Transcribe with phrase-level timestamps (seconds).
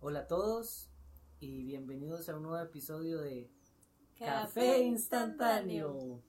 [0.00, 0.88] Hola a todos
[1.38, 3.50] y bienvenidos a un nuevo episodio de
[4.18, 6.22] Café instantáneo.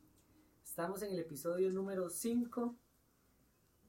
[0.66, 2.75] Estamos en el episodio número 5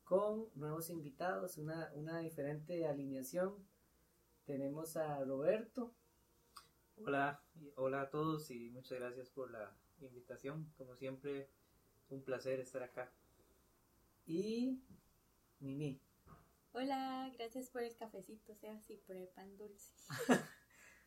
[0.04, 3.56] con nuevos invitados, una, una diferente alineación.
[4.44, 5.92] Tenemos a Roberto,
[7.04, 7.42] Hola,
[7.74, 10.72] hola a todos y muchas gracias por la invitación.
[10.76, 11.50] Como siempre,
[12.10, 13.12] un placer estar acá.
[14.28, 14.78] Y
[15.58, 16.00] Mimi.
[16.72, 19.92] Hola, gracias por el cafecito, sea así, por el pan dulce.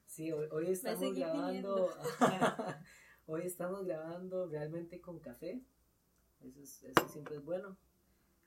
[0.07, 1.88] Sí, hoy, hoy estamos grabando.
[3.27, 5.63] hoy estamos grabando realmente con café.
[6.41, 7.77] Eso, es- eso siempre es bueno.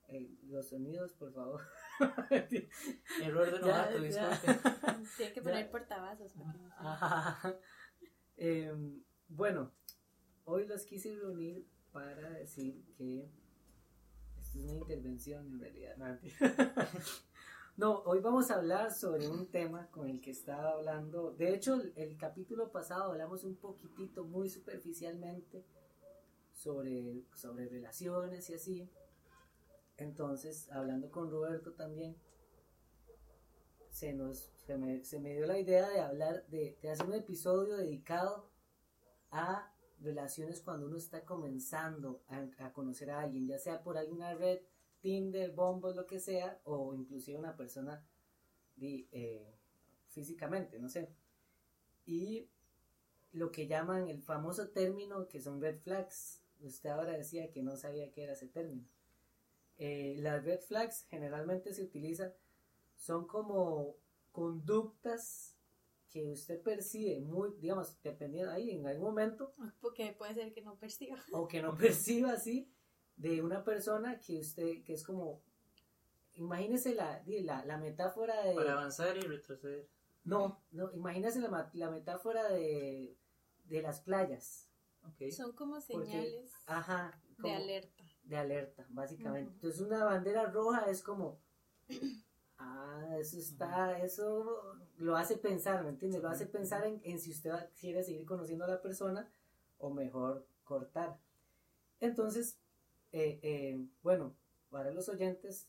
[0.08, 1.62] Eh, los sonidos, por favor.
[3.22, 4.28] Error de Ya, novato, ya.
[4.28, 4.60] disculpe.
[5.16, 5.42] Tiene que Ya.
[5.42, 7.58] poner portavasos no se- Ajá.
[8.36, 9.72] Em, bueno,
[10.44, 13.26] hoy los quise reunir para decir que
[14.54, 16.20] es una intervención en realidad.
[17.76, 21.32] No, hoy vamos a hablar sobre un tema con el que estaba hablando.
[21.32, 25.64] De hecho, el, el capítulo pasado hablamos un poquitito, muy superficialmente,
[26.52, 28.90] sobre, sobre relaciones y así.
[29.96, 32.16] Entonces, hablando con Roberto también,
[33.90, 37.14] se, nos, se, me, se me dio la idea de hablar, de, de hacer un
[37.14, 38.50] episodio dedicado
[39.32, 44.60] a relaciones cuando uno está comenzando a, conocer a alguien, ya sea por alguna red,
[45.00, 48.04] Tinder, Bumble, lo que sea, o inclusive una persona
[48.76, 49.54] di- eh,
[50.10, 51.10] físicamente, no sé.
[52.06, 52.48] Y
[53.32, 56.42] lo que llaman el famoso término que son red flags.
[56.60, 58.84] Usted ahora decía que no sabía qué era ese término.
[59.78, 62.32] Eh, las red flags generalmente se utilizan,
[62.96, 63.96] son como
[64.32, 65.53] conductas
[66.14, 70.76] que usted percibe muy, digamos, dependiendo ahí en algún momento, Porque puede ser que no
[70.78, 71.18] perciba.
[71.32, 72.70] o que no perciba así,
[73.16, 75.42] de una persona que usted, que es como,
[76.34, 78.54] imagínese la, la, la metáfora de...
[78.54, 79.88] Para avanzar y retroceder.
[80.22, 83.16] No, no, imagínese la, la metáfora de,
[83.64, 84.68] de las playas.
[85.02, 85.30] Ok.
[85.32, 86.52] Son como Porque- señales
[87.38, 88.04] de alerta.
[88.22, 89.50] de alerta, básicamente.
[89.54, 91.40] Entonces una bandera roja es como,
[92.64, 96.22] ah, eso está, eso lo hace pensar, ¿me entiendes?
[96.22, 99.28] Lo hace pensar en, en si usted va- quiere seguir conociendo a la persona
[99.78, 101.18] o mejor cortar.
[102.00, 102.58] Entonces,
[103.12, 104.34] eh, eh, bueno,
[104.70, 105.68] para los oyentes,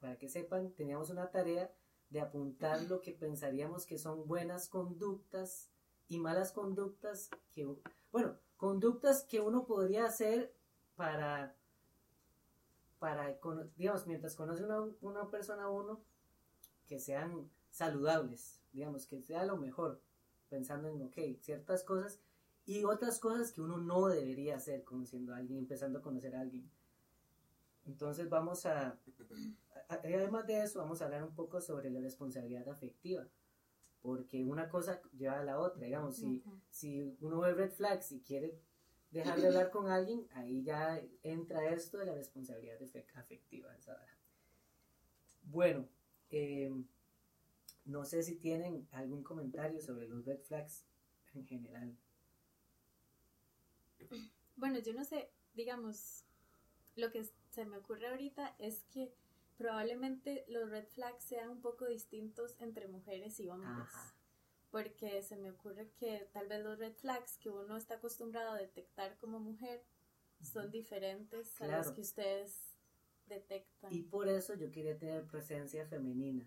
[0.00, 1.70] para que sepan, teníamos una tarea
[2.10, 5.70] de apuntar lo que pensaríamos que son buenas conductas
[6.08, 7.66] y malas conductas que,
[8.12, 10.52] bueno, conductas que uno podría hacer
[10.96, 11.56] para,
[13.04, 13.38] para
[13.76, 16.00] digamos, mientras conoce una, una persona a uno,
[16.88, 20.00] que sean saludables, digamos, que sea lo mejor,
[20.48, 22.20] pensando en, ok, ciertas cosas
[22.66, 26.40] y otras cosas que uno no debería hacer conociendo a alguien, empezando a conocer a
[26.40, 26.70] alguien.
[27.86, 28.88] Entonces vamos a,
[29.88, 33.26] a- además de eso, vamos a hablar un poco sobre la responsabilidad afectiva,
[34.02, 36.60] porque una cosa lleva a la otra, digamos, si, Ujú.
[36.70, 38.58] si uno ve red flags y quiere
[39.14, 42.78] dejar de hablar con alguien, ahí ya entra esto de la responsabilidad
[43.14, 43.68] afectiva.
[43.86, 44.18] vara.
[45.44, 45.88] Bueno,
[46.30, 46.70] eh,
[47.84, 50.84] no sé si tienen algún comentario sobre los red flags
[51.34, 51.96] en general.
[54.56, 56.24] Bueno, yo no sé, digamos,
[56.96, 59.14] lo que se me ocurre ahorita es que
[59.56, 63.88] probablemente los red flags sean un poco distintos entre mujeres y hombres.
[63.88, 64.14] Ajá.
[64.74, 68.58] Porque se me ocurre que tal vez los red flags que uno está acostumbrado a
[68.58, 69.84] detectar como mujer
[70.42, 71.94] son diferentes a los Claro.
[71.94, 72.76] que ustedes
[73.28, 73.94] detectan.
[73.94, 76.44] Y por eso yo quería tener presencia femenina,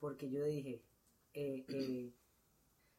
[0.00, 0.82] porque yo dije,
[1.34, 2.12] eh, eh,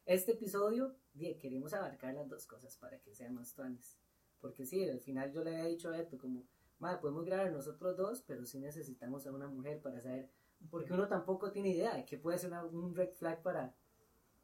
[0.06, 3.98] este episodio die, queremos abarcar las dos cosas para que sean más tuanes.
[4.40, 6.46] Porque sí, al final yo le había dicho a Beto como,
[6.78, 10.30] madre, podemos grabar nosotros dos, pero sí necesitamos a una mujer para saber,
[10.70, 13.74] porque uno tampoco tiene idea de qué puede ser una- un red flag para...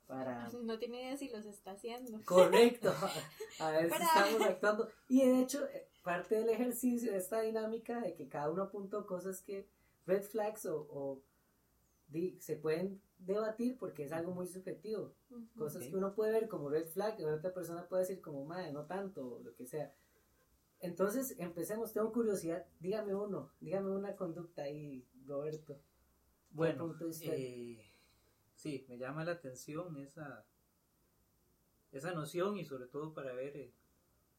[0.07, 2.21] para No tiene idea si los está haciendo.
[2.25, 2.91] Correcto,
[3.59, 4.89] a ver si estamos actuando.
[5.09, 9.07] Y de hecho, eh, parte del ejercicio de esta dinámica de que cada uno apuntó
[9.07, 9.69] cosas que,
[10.07, 11.23] red flags o, o
[12.09, 15.15] di- se pueden debatir porque es algo muy subjetivo.
[15.57, 18.73] Cosas que uno puede ver como red flag y otra persona puede decir como, madre,
[18.73, 19.93] no tanto, o lo que sea.
[20.81, 25.81] Entonces, empecemos, tengo curiosidad, dígame uno, dígame una conducta ahí, Roberto.
[26.51, 27.33] Bueno, punto de usted?
[27.35, 27.83] eh,
[28.57, 30.45] sí, me llama la atención esa,
[31.93, 33.73] esa noción y sobre todo para ver eh,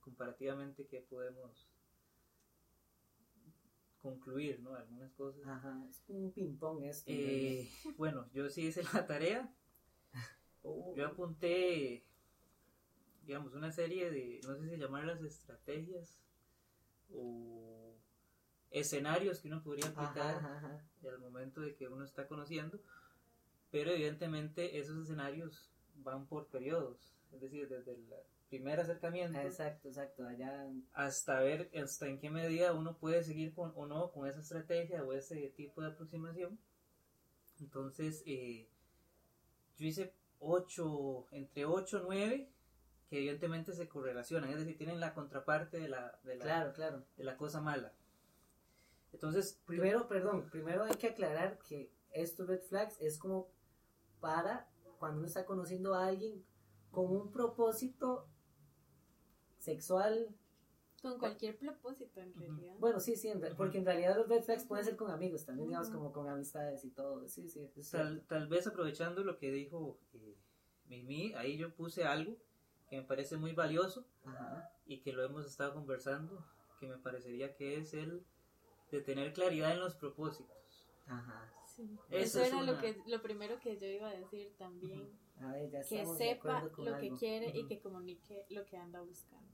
[0.01, 1.69] comparativamente qué podemos
[4.01, 4.75] concluir, ¿no?
[4.75, 5.45] Algunas cosas.
[5.45, 7.11] Ajá, es un ping-pong esto.
[7.11, 9.53] Eh, bueno, yo sí hice la tarea.
[10.63, 12.03] Oh, Yo apunté,
[13.23, 16.19] digamos, una serie de, no sé si llamarlas estrategias
[17.13, 17.95] o
[18.71, 20.85] escenarios que uno podría aplicar ajá.
[21.03, 22.81] al momento de que uno está conociendo,
[23.71, 28.05] pero evidentemente esos escenarios van por periodos, es decir, desde el
[28.49, 30.25] primer acercamiento Exacto, exacto.
[30.25, 30.69] Allá.
[30.93, 35.03] hasta ver hasta en qué medida uno puede seguir con, o no con esa estrategia
[35.03, 36.57] o ese tipo de aproximación.
[37.59, 38.69] Entonces, eh,
[39.77, 42.49] yo hice 8, entre 8 y 9,
[43.09, 47.03] que evidentemente se correlacionan, es decir, tienen la contraparte de la, de la, Claro, claro.
[47.17, 47.93] de la cosa mala.
[49.13, 53.49] Entonces, Primero, perdón, primero hay que aclarar que estos red flags es como
[54.19, 54.67] para
[54.99, 56.43] cuando uno está conociendo a alguien
[56.91, 58.27] con un propósito
[59.59, 60.35] sexual.
[61.01, 62.73] Con cualquier propósito, en realidad.
[62.79, 65.45] Bueno, sí, sí, en re- porque en realidad los red flags pueden ser con amigos
[65.45, 67.27] también, digamos, como con amistades y todo.
[67.29, 70.35] Sí, sí, Tal, tal vez aprovechando lo que dijo eh,
[70.87, 72.35] Mimi, ahí yo puse algo
[72.89, 74.71] que me parece muy valioso Ajá.
[74.87, 76.43] y que lo hemos estado conversando,
[76.79, 78.25] que me parecería que es el
[78.91, 80.87] de tener claridad en los propósitos.
[81.05, 81.53] Ajá.
[81.77, 81.83] Sí.
[82.09, 85.07] Eso Eso, es era lo una- que lo primero que yo iba a decir también.
[85.39, 87.17] A ver, ya Que sepa lo que algo.
[87.17, 87.67] quiere y Ujú.
[87.67, 89.47] que comunique lo que anda buscando.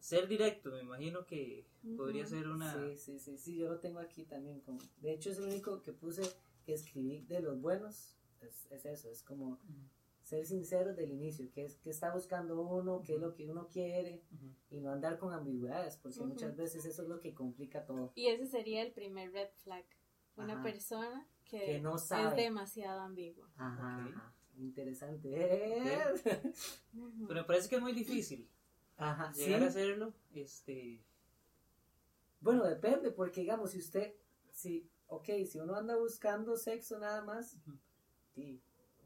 [0.00, 1.66] Ser directo, me imagino que
[1.96, 2.30] podría Ujú.
[2.30, 2.72] ser una...
[2.72, 4.60] Sí, sí, sí, sí, yo lo tengo aquí también.
[4.60, 4.78] Como...
[5.02, 6.22] De hecho, es el único que puse
[6.64, 8.14] que escribí de los buenos.
[8.40, 9.58] Es, es eso, es como
[10.22, 13.66] ser sincero del inicio, qué es que está buscando uno, qué es lo que uno
[13.68, 14.52] quiere ujú.
[14.70, 16.28] y no andar con ambigüedades, porque Ujú.
[16.28, 18.12] muchas veces eso es lo que complica todo.
[18.14, 19.84] Y ese sería el primer red flag.
[20.36, 20.62] Una Ajá.
[20.62, 22.42] persona que, Que no es sabe.
[22.42, 23.48] demasiado ambigua.
[23.56, 24.32] Ajá.
[24.56, 25.28] Interesante.
[26.92, 28.48] Pero me parece que es muy difícil
[28.96, 29.44] Ajá, sí.
[29.46, 30.12] llegar a hacerlo.
[30.34, 31.00] Este,
[32.40, 34.14] Bueno, depende, porque digamos, si usted,
[34.50, 37.56] si, ok, si uno anda buscando sexo nada más,
[38.34, 38.60] sí,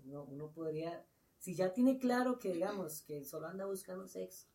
[0.05, 1.05] uno, uno podría,
[1.39, 4.47] si ya tiene claro que digamos que solo anda buscando sexo.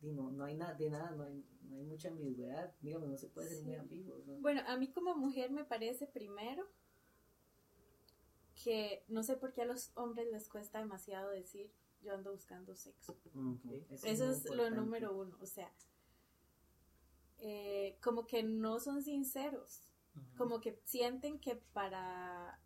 [0.00, 3.16] Y no, no hay nada de nada, no hay, no hay mucha ambigüedad, digamos, no
[3.16, 3.64] se puede ser Sí.
[3.64, 4.34] muy ambiguo, ¿no?
[4.40, 6.66] Bueno, a mí como mujer me parece primero
[8.62, 11.70] que no sé por qué a los hombres les cuesta demasiado decir
[12.02, 13.16] yo ando buscando sexo.
[13.34, 15.72] Ujú, Eso es lo número uno, o sea,
[17.38, 19.92] eh, como que no son sinceros,
[20.36, 22.58] como que sienten que para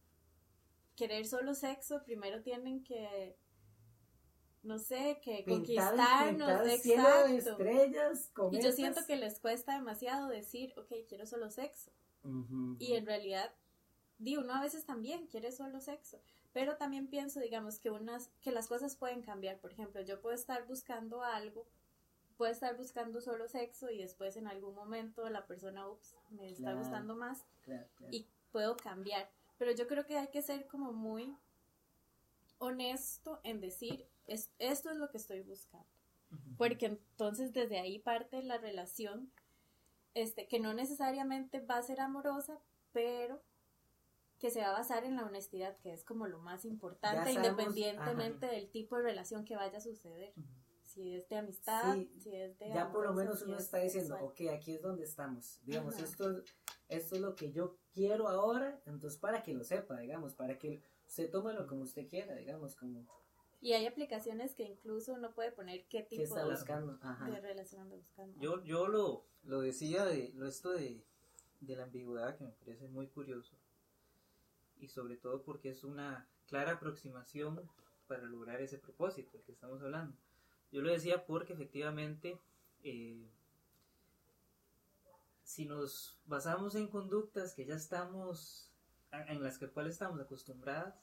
[0.97, 3.37] querer solo sexo primero tienen que,
[4.63, 9.41] no sé, que Pintar, conquistarnos, pintar el cielo de estrellas, Y yo siento que les
[9.41, 11.91] cuesta demasiado decir, ok, quiero solo sexo.
[12.79, 13.55] Y en realidad,
[14.19, 16.21] digo, uno a veces también quiere solo sexo,
[16.53, 19.59] pero también pienso, digamos, que unas, que las cosas pueden cambiar.
[19.59, 21.67] Por ejemplo, yo puedo estar buscando algo,
[22.37, 26.75] puedo estar buscando solo sexo y después en algún momento la persona, ups, me está
[26.75, 28.13] gustando más claro, claro.
[28.15, 29.31] y puedo cambiar.
[29.57, 31.35] Pero yo creo que hay que ser como muy
[32.59, 35.87] honesto en decir, es, esto es lo que estoy buscando
[36.57, 39.33] porque entonces desde ahí parte la relación,
[40.15, 42.61] este, que no necesariamente va a ser amorosa,
[42.93, 43.43] pero
[44.39, 47.51] que se va a basar en la honestidad, que es como lo más importante, sabemos,
[47.63, 50.33] independientemente del tipo de relación que vaya a suceder.
[50.83, 53.79] Si es de amistad, Sí, si es de ya por lo menos uno es está
[53.79, 54.33] diciendo, sexual.
[54.33, 55.61] ok, aquí es donde estamos.
[55.63, 56.05] Digamos, Ajá.
[56.05, 56.43] esto,
[56.89, 60.83] esto es lo que yo quiero ahora, entonces para que lo sepa, digamos, para que
[61.07, 63.07] usted tómelo como usted quiera, digamos, como
[63.61, 66.99] Y hay aplicaciones que incluso uno puede poner qué tipo está de, buscando.
[67.03, 67.31] Ajá.
[67.31, 68.41] de relación anda buscando.
[68.41, 71.05] Yo, yo lo, lo decía de lo esto de,
[71.61, 73.57] de la ambigüedad que me parece muy curioso
[74.81, 77.61] y sobre todo porque es una clara aproximación
[78.07, 80.17] para lograr ese propósito del que estamos hablando.
[80.73, 82.41] Yo lo decía porque efectivamente
[82.83, 83.29] eh,
[85.45, 88.73] si nos basamos en conductas que ya estamos
[89.13, 90.95] en las que cuales estamos acostumbradas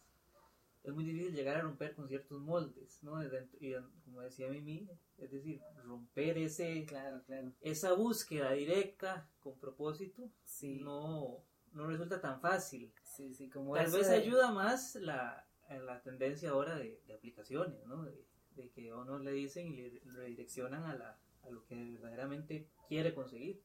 [0.84, 3.22] es muy difícil llegar a romper con ciertos moldes, ¿no?
[3.60, 3.74] Y
[4.06, 7.52] como decía Mimi, es decir, romper ese, Claro, claro.
[7.62, 11.44] esa búsqueda directa con propósito Sí, no,
[11.74, 12.94] no resulta tan fácil.
[13.04, 17.86] sí, sí, como Tal vez de- ayuda más la, la tendencia ahora de, de aplicaciones,
[17.86, 18.04] ¿no?
[18.04, 21.76] De, de que a uno le dicen y le redireccionan a, la, a lo que
[21.76, 23.62] verdaderamente quiere conseguir.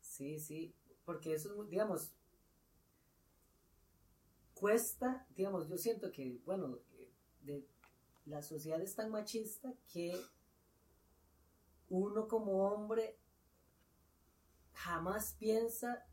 [0.00, 2.12] Sí, sí, porque eso es digamos,
[4.58, 6.78] cuesta, digamos, yo siento que, bueno,
[7.42, 7.66] de,
[8.24, 10.20] la sociedad es tan machista que
[11.88, 13.18] uno como hombre
[14.72, 16.04] jamás piensa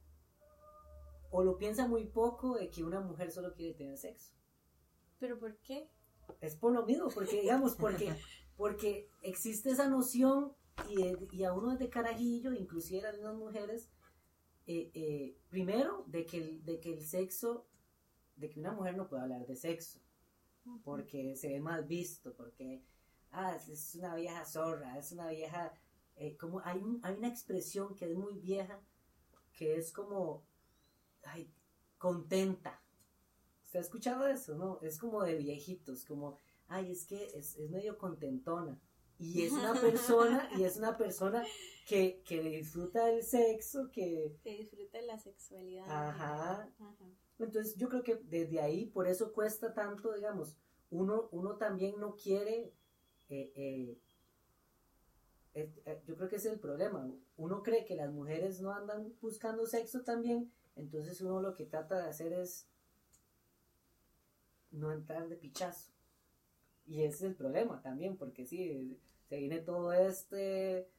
[1.31, 4.33] o lo piensa muy poco de que una mujer solo quiere tener sexo.
[5.19, 5.89] ¿Pero por qué?
[6.39, 8.13] Es por lo mismo, porque digamos, porque,
[8.55, 10.53] porque existe esa noción
[10.87, 13.89] y, y a uno desde carajillo, inclusive a las mujeres,
[14.67, 17.65] eh, eh, primero de que, el, de que el sexo,
[18.35, 19.99] de que una mujer no puede hablar de sexo,
[20.83, 22.81] porque se ve mal visto, porque
[23.31, 25.73] ah, es- una vieja zorra, es una vieja
[26.15, 28.79] eh, como hay, un, hay una expresión que es muy vieja,
[29.51, 30.43] que es como,
[31.23, 31.51] ay,
[31.97, 32.79] contenta.
[33.63, 34.55] ¿Usted ha escuchado eso?
[34.55, 36.37] No, es como de viejitos, como,
[36.67, 38.79] ay, es que es, es medio contentona.
[39.19, 41.43] Y es una persona, y es una persona
[41.87, 44.37] que, que disfruta del sexo, que...
[44.43, 45.85] Que disfruta de la sexualidad.
[45.89, 46.69] Ajá.
[46.79, 47.05] Ajá.
[47.43, 50.55] Entonces yo creo que desde ahí, por eso cuesta tanto, digamos,
[50.89, 52.71] uno, uno también no quiere,
[53.29, 53.97] eh, eh,
[55.55, 59.13] eh, yo creo que ese es el problema, uno cree que las mujeres no andan
[59.21, 62.67] buscando sexo también, entonces uno lo que trata de hacer es
[64.71, 65.91] no entrar de pichazo.
[66.85, 70.89] Y ese es el problema también, porque sí, se viene todo este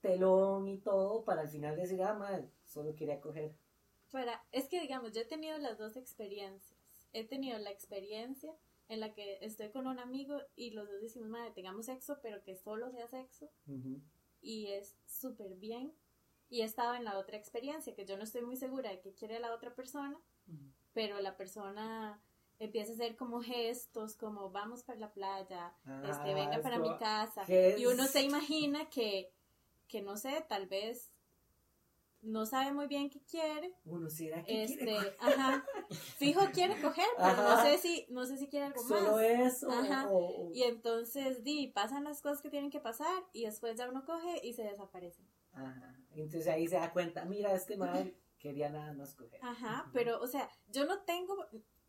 [0.00, 3.54] telón y todo para al final decir, ah, mal, solo quería coger.
[4.10, 6.78] Para, es que digamos, yo he tenido las dos experiencias.
[7.12, 8.52] He tenido la experiencia
[8.88, 12.42] en la que estoy con un amigo y los dos decimos, madre, tengamos sexo, pero
[12.42, 13.48] que solo sea sexo.
[14.42, 15.94] Y es súper bien.
[16.48, 19.14] Y he estado en la otra experiencia, que yo no estoy muy segura de qué
[19.14, 20.18] quiere la otra persona,
[20.92, 22.20] pero la persona
[22.58, 25.72] empieza a hacer como gestos, como vamos para la playa,
[26.04, 27.44] este, Ah, venga es para mi casa.
[27.46, 29.32] ¿qué Y uno se imagina que,
[29.86, 31.09] que no sé, tal vez
[32.22, 33.72] no sabe muy bien qué quiere.
[33.84, 35.16] Uno será que Este, quiere coger?
[35.20, 35.64] ajá.
[36.16, 39.22] Fijo quiere coger, pero no sé si, no sé si quiere algo solo más.
[39.22, 40.08] eso Ajá.
[40.10, 43.88] o- o- Y entonces, di, pasan las cosas que tienen que pasar y después ya
[43.88, 45.26] uno coge y se desaparecen.
[45.52, 45.96] Ajá.
[46.14, 49.40] Entonces ahí se da cuenta, mira, este man quería nada más coger.
[49.42, 51.36] Ajá, pero, o sea, yo no tengo,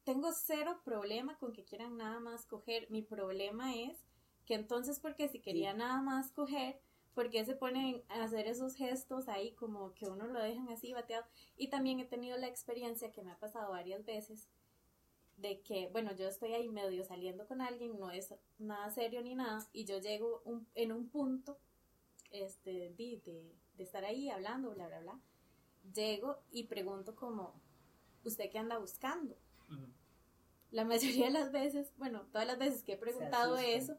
[0.03, 2.89] tengo cero problema con que quieran nada más coger.
[2.89, 4.05] Mi problema es
[4.45, 5.77] que entonces, porque si quería Sí.
[5.77, 6.79] nada más coger,
[7.13, 10.93] ¿por qué se ponen a hacer esos gestos ahí como que uno lo dejan así
[10.93, 11.25] bateado?
[11.57, 14.49] Y también he tenido la experiencia que me ha pasado varias veces
[15.37, 19.33] de que, bueno, yo estoy ahí medio saliendo con alguien, no es nada serio ni
[19.35, 21.57] nada, y yo llego un- en un punto
[22.31, 25.19] este, de, de, de estar ahí hablando, bla, bla, bla,
[25.93, 27.59] llego y pregunto como,
[28.23, 29.35] ¿usted qué anda buscando?
[30.69, 33.97] La mayoría de las veces, bueno, todas las veces que he preguntado eso,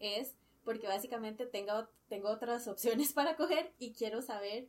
[0.00, 4.68] es porque básicamente tengo, tengo otras opciones para coger y quiero saber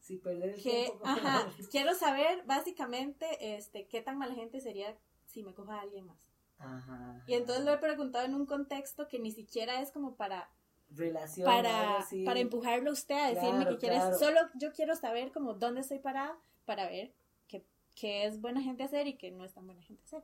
[0.00, 1.00] Sí, perder el que, tiempo.
[1.06, 6.06] ajá, quiero saber básicamente este, qué tan mala gente sería si me coja a alguien
[6.06, 6.18] más.
[6.58, 7.22] Ajá.
[7.26, 10.50] Y entonces lo he preguntado en un contexto que ni siquiera es como para
[10.90, 11.44] Relación.
[11.44, 14.18] para, para empujarlo a usted a decirme Claro, que quiere, claro.
[14.18, 17.12] solo yo quiero saber como dónde estoy parada para ver
[17.46, 17.62] qué,
[17.94, 20.22] qué es buena gente hacer y qué no es tan buena gente hacer.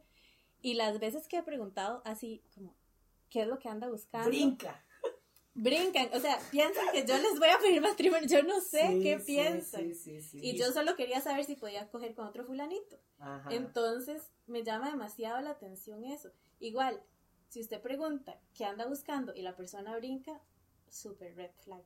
[0.63, 2.75] Y las veces que he preguntado así como,
[3.29, 4.29] ¿qué es lo que anda buscando?
[4.31, 4.83] Brinca.
[5.57, 9.01] Brincan, o sea, piensan que yo les voy a pedir matrimonio, yo no sé Sí,
[9.03, 9.83] qué sí, piensan.
[9.83, 10.41] Sí, sí, sí.
[10.43, 12.99] Y yo solo quería saber si podía coger con otro fulanito.
[13.19, 13.49] Ajá.
[13.55, 16.33] Entonces me llama demasiado la atención eso.
[16.59, 17.01] Igual,
[17.49, 20.41] si usted pregunta qué anda buscando y la persona brinca,
[20.89, 21.85] super red flag.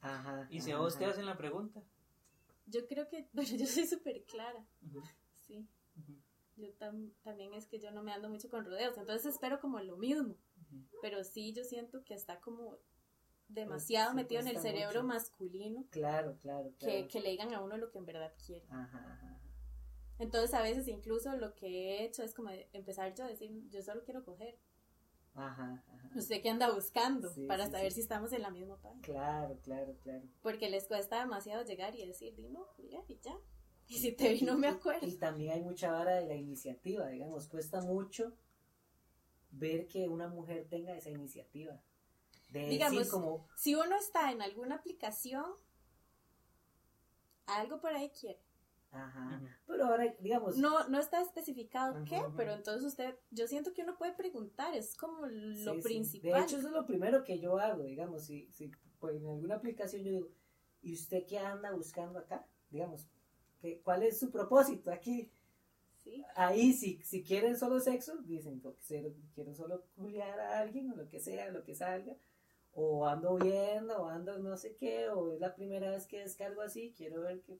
[0.00, 0.46] Ajá.
[0.50, 1.80] Y si a vos te hacen la pregunta.
[2.66, 4.64] yo creo que, bueno, yo soy súper clara,
[5.46, 5.68] sí.
[6.56, 9.80] Yo tam- también es que yo no me ando mucho con rodeos, entonces espero como
[9.80, 10.36] lo mismo.
[11.00, 12.78] Pero sí, yo siento que está como
[13.48, 15.14] demasiado metido en el cerebro mucho.
[15.14, 17.08] masculino Claro, claro, que, claro.
[17.08, 18.66] que le digan a uno lo que en verdad quiere.
[18.70, 19.40] Ajá, ajá.
[20.18, 23.82] Entonces a veces incluso lo que he hecho es como empezar yo a decir, yo
[23.82, 24.58] solo quiero coger.
[25.34, 26.10] Ajá, ajá.
[26.14, 27.28] ¿Usted qué anda buscando?
[27.30, 27.96] Sí, para sí, saber sí.
[27.96, 29.02] si estamos en la misma página.
[29.02, 30.22] Claro, claro, claro.
[30.42, 33.36] Porque les cuesta demasiado llegar y decir, no, Julián, y ya.
[33.88, 35.06] Y si te vi, no me acuerdo.
[35.06, 38.32] Y también hay mucha vara de la iniciativa, digamos, cuesta mucho
[39.58, 41.80] ver que una mujer tenga esa iniciativa.
[42.48, 45.44] De Digamos, decir como, Si uno está en alguna aplicación,
[47.46, 48.40] algo por ahí quiere.
[48.90, 52.32] ajá, pero ahora, digamos, No, no está especificado Ajá, qué, ajá.
[52.36, 55.82] pero entonces usted, yo siento que uno puede preguntar, es como lo sí, sí.
[55.82, 56.32] principal.
[56.32, 58.70] De hecho, eso es lo primero que yo hago, digamos, si, si
[59.00, 60.28] pues, en alguna aplicación yo digo,
[60.82, 62.46] ¿y usted qué anda buscando acá?
[62.70, 63.08] Digamos,
[63.60, 65.30] ¿qué, ¿cuál es su propósito aquí?
[66.04, 66.22] Sí.
[66.36, 69.02] Ahí, si, si quieren solo sexo, dicen, "Lo que sea,
[69.34, 72.14] quiero solo culiar a alguien, o lo que sea, lo que salga,
[72.74, 76.60] o ando viendo, o ando no sé qué, o es la primera vez que descargo
[76.60, 77.58] así, quiero ver qué.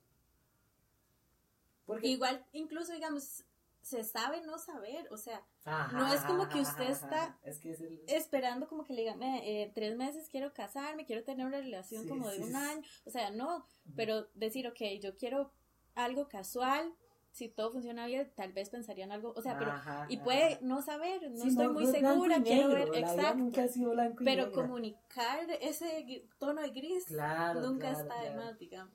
[1.86, 3.44] Porque, Igual, incluso, digamos,
[3.82, 7.38] se sabe no saber, o sea, Ajá, no es como que usted está ajá.
[7.44, 8.00] Es que es el...
[8.08, 12.02] esperando como que le digan, "Me, eh, tres meses quiero casarme, quiero tener una relación
[12.02, 15.50] Sí, como de sí, un año, o sea, no, pero decir, ok, yo quiero
[15.94, 16.94] algo casual,
[17.34, 20.24] si todo funciona bien, tal vez pensaría en algo, o sea, pero, Ajá, y ajá.
[20.24, 24.22] puede no saber, no estoy muy segura, quiero negro, ver, exacto, nunca ha sido blanco
[24.22, 28.42] y pero comunicar ese tono de gris Claro, nunca claro, está de claro.
[28.44, 28.94] más, digamos.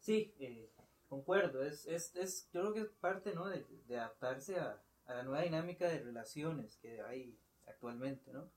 [0.00, 0.72] Sí, eh,
[1.08, 1.62] concuerdo.
[1.62, 3.46] Es, es, es, yo creo que es parte ¿no?
[3.46, 8.32] de, de adaptarse a, a la nueva dinámica de relaciones que hay actualmente.
[8.32, 8.50] ¿no?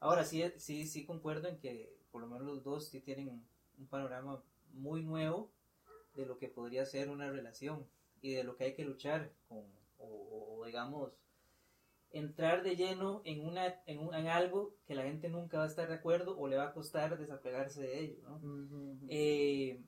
[0.00, 3.46] Ahora sí, sí, sí concuerdo en que por lo menos los dos sí tienen
[3.78, 5.52] un panorama muy nuevo
[6.14, 7.86] de lo que podría ser una relación
[8.20, 9.64] y de lo que hay que luchar con,
[9.98, 11.12] o, digamos,
[12.10, 15.68] entrar de lleno en, una, en, un, en, algo que la gente nunca va a
[15.68, 18.40] estar de acuerdo o le va a costar desapegarse de ello, ¿no?
[19.08, 19.82] Eh,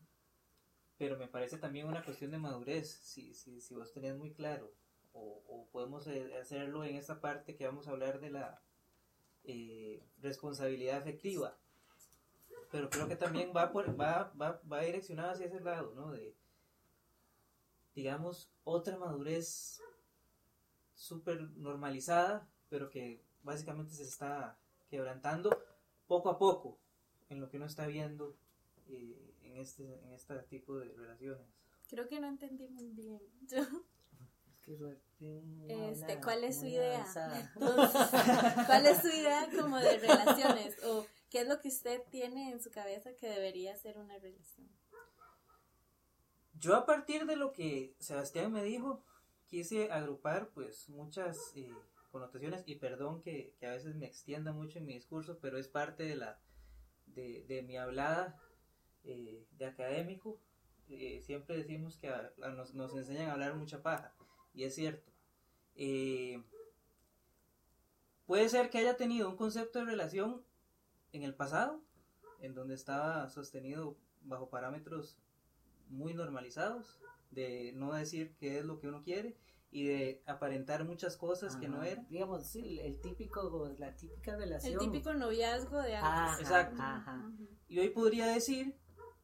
[0.98, 4.70] pero me parece también una cuestión de madurez, si, si, si vos tenés muy claro,
[5.12, 8.62] o, o, podemos eh, hacerlo en esta parte que vamos a hablar de la
[9.44, 11.56] eh, responsabilidad afectiva,
[12.70, 16.12] pero creo que también va, por, va, va, va direccionada hacia ese lado, ¿no?
[16.12, 16.34] De,
[18.00, 19.78] digamos, otra madurez
[20.94, 25.50] súper normalizada, pero que básicamente se está quebrantando
[26.06, 26.78] poco a poco
[27.28, 28.38] en lo que uno está viendo
[28.88, 31.46] eh, en, este, en este tipo de relaciones.
[31.88, 33.20] Creo que no entendí muy bien.
[35.68, 37.06] este, ¿Cuál es su idea?
[38.66, 40.82] ¿Cuál es su idea como de relaciones?
[40.84, 44.70] ¿O qué es lo que usted tiene en su cabeza que debería ser una relación?
[46.60, 49.02] Yo a partir de lo que Sebastián me dijo,
[49.46, 51.72] quise agrupar pues muchas eh,
[52.12, 56.02] connotaciones y perdón que, a veces me extienda mucho en mi discurso, pero es parte
[56.02, 56.38] de la
[57.06, 58.38] de, mi hablada
[59.04, 60.38] eh, de académico.
[60.90, 64.12] Eh, siempre decimos que nos, nos, enseñan a hablar mucha paja
[64.52, 65.10] y es cierto.
[68.26, 70.44] puede ser que haya tenido un concepto de relación
[71.12, 71.80] en el pasado,
[72.42, 75.18] en donde estaba sostenido bajo parámetros
[75.90, 76.98] muy normalizados,
[77.30, 79.36] de no decir qué es lo que uno quiere
[79.72, 82.06] y de aparentar muchas cosas que no eran.
[82.08, 84.72] Digamos, sí, el típico, la típica relación.
[84.72, 86.40] El típico noviazgo de antes.
[86.40, 86.82] Exacto.
[87.68, 88.76] Y hoy podría decir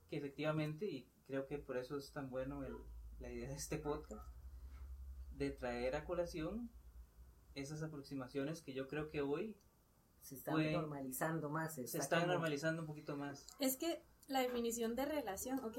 [0.09, 2.77] que efectivamente, y creo que por eso es tan bueno el,
[3.19, 4.23] la idea de este podcast,
[5.33, 6.71] de traer a colación
[7.55, 9.57] esas aproximaciones que yo creo que hoy
[10.21, 11.75] se están normalizando más.
[11.75, 13.47] Se están normalizando un poquito más.
[13.59, 15.79] Es que la definición de relación, ok,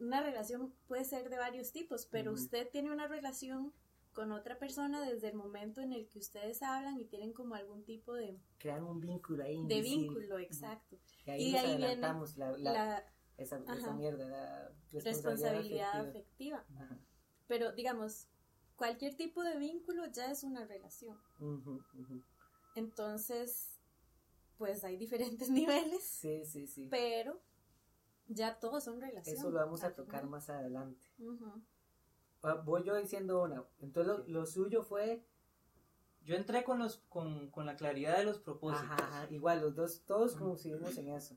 [0.00, 3.72] una relación puede ser de varios tipos, pero usted tiene una relación
[4.12, 7.84] con otra persona desde el momento en el que ustedes hablan y tienen como algún
[7.84, 8.38] tipo de...
[8.58, 9.64] Crean un vínculo ahí.
[9.66, 10.98] De vínculo, exacto.
[11.26, 13.04] Y ahí, ahí viene la,
[13.36, 13.58] esa,
[13.94, 16.64] mierda, la responsabilidad, afectiva.
[17.46, 18.28] Pero digamos,
[18.76, 21.16] cualquier tipo de vínculo ya es una relación.
[22.74, 23.78] Entonces,
[24.58, 26.02] pues hay diferentes niveles.
[26.02, 26.88] Sí, sí, sí.
[26.90, 27.40] Pero
[28.30, 29.40] ya todos son relaciones.
[29.40, 31.06] Eso lo vamos a tocar más adelante.
[32.42, 33.64] Ah, voy yo diciendo una.
[33.80, 35.24] Entonces lo, suyo fue...
[36.22, 38.96] Yo entré con los con, la claridad de los propósitos.
[39.30, 41.36] igual, los dos, todos coincidimos en eso.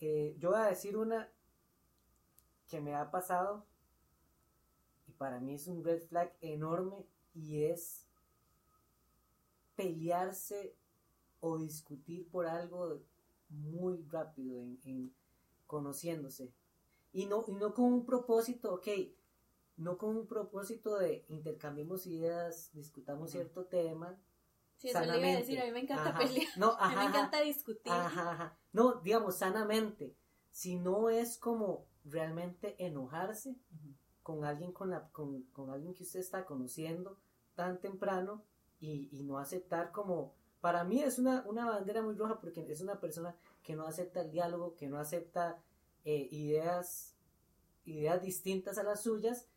[0.00, 1.30] Eh, yo voy a decir una
[2.68, 3.64] que me ha pasado
[5.06, 8.06] y para mí es un red flag enorme y es
[9.76, 10.76] pelearse
[11.40, 13.00] o discutir por algo
[13.48, 15.14] muy rápido en,
[15.72, 16.52] conociéndose.
[17.12, 18.88] Y no, y no con un propósito, ok,
[19.78, 24.20] no con un propósito de intercambiemos ideas, discutamos cierto tema.
[24.76, 27.04] Sí, eso le iba a decir, a mí me encanta pelear, no, a mí me
[27.06, 27.90] encanta discutir.
[28.74, 30.14] No, digamos, sanamente,
[30.50, 33.56] si no es como realmente enojarse
[34.22, 37.18] con alguien con, la, con, con, alguien que usted está conociendo
[37.54, 38.44] tan temprano
[38.78, 42.80] y, y no aceptar como, para mí es una, una bandera muy roja porque es
[42.80, 45.60] una persona que no acepta el diálogo, que no acepta
[46.04, 47.16] eh, ideas,
[47.84, 49.48] ideas distintas a las suyas.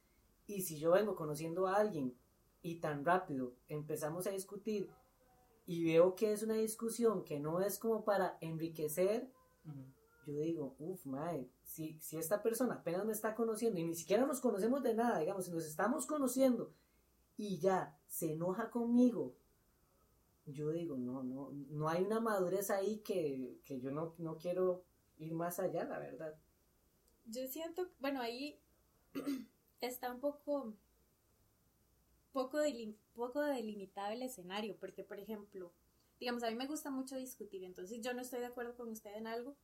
[0.48, 2.18] Y si yo vengo conociendo a alguien
[2.64, 4.90] y tan rápido empezamos a discutir
[5.68, 9.30] y veo que es una discusión que no es como para enriquecer,
[10.26, 14.26] yo digo, uff, mae, si, si esta persona apenas me está conociendo y ni siquiera
[14.26, 16.74] nos conocemos de nada, digamos, si nos estamos conociendo
[17.38, 19.36] y ya se enoja conmigo
[20.46, 24.84] yo digo, no, no, no hay una madurez ahí que, yo no, no quiero
[25.18, 26.36] ir más allá, la verdad.
[27.26, 28.60] Yo siento, bueno, ahí
[29.82, 30.76] está un poco,
[32.32, 32.60] poco,
[33.14, 35.74] poco delimitado el escenario, porque por ejemplo,
[36.20, 39.16] digamos, a mí me gusta mucho discutir, entonces yo no estoy de acuerdo con usted
[39.16, 39.56] en algo,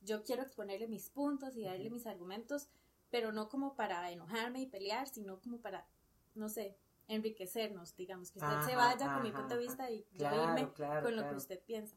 [0.00, 2.68] yo quiero exponerle mis puntos y darle mis argumentos,
[3.10, 5.88] pero no como para enojarme y pelear, sino como para,
[6.34, 6.76] no sé,
[7.08, 11.16] enriquecernos, digamos, que usted se vaya con mi punto de vista y yo irme con
[11.16, 11.96] lo que usted piensa.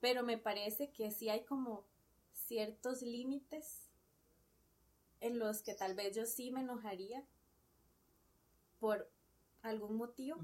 [0.00, 1.86] Pero me parece que sí hay como
[2.32, 3.88] ciertos límites
[5.20, 7.24] en los que tal vez yo sí me enojaría
[8.80, 9.08] por
[9.62, 10.36] algún motivo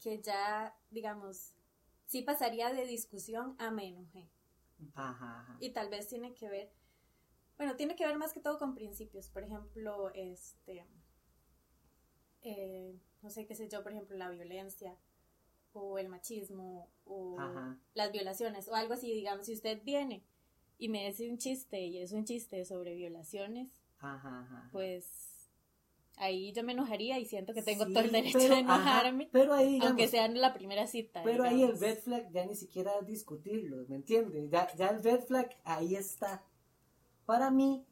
[0.00, 1.54] que ya, digamos,
[2.06, 4.28] sí pasaría de discusión a me enojé.
[5.60, 6.72] Y tal vez tiene que ver,
[7.56, 9.28] bueno, tiene que ver más que todo con principios.
[9.28, 10.84] Por ejemplo, este,
[12.42, 14.96] eh, no sé qué sé yo, por ejemplo, la violencia
[15.72, 17.78] o el machismo o Ajá.
[17.94, 20.22] las violaciones o algo así, digamos, si usted viene
[20.78, 24.68] y me dice un chiste y es un chiste sobre violaciones, Ajá, ajá.
[24.72, 25.48] pues
[26.16, 29.24] ahí yo me enojaría y siento que tengo Sí, todo el derecho pero, de enojarme,
[29.24, 31.22] ajá, pero ahí, digamos, aunque sea en la primera cita.
[31.24, 34.50] pero ahí el red flag ya ni siquiera discutirlo, ¿me entiendes?
[34.50, 36.42] Ya, ya el red flag ahí está.
[37.24, 37.86] Para mí,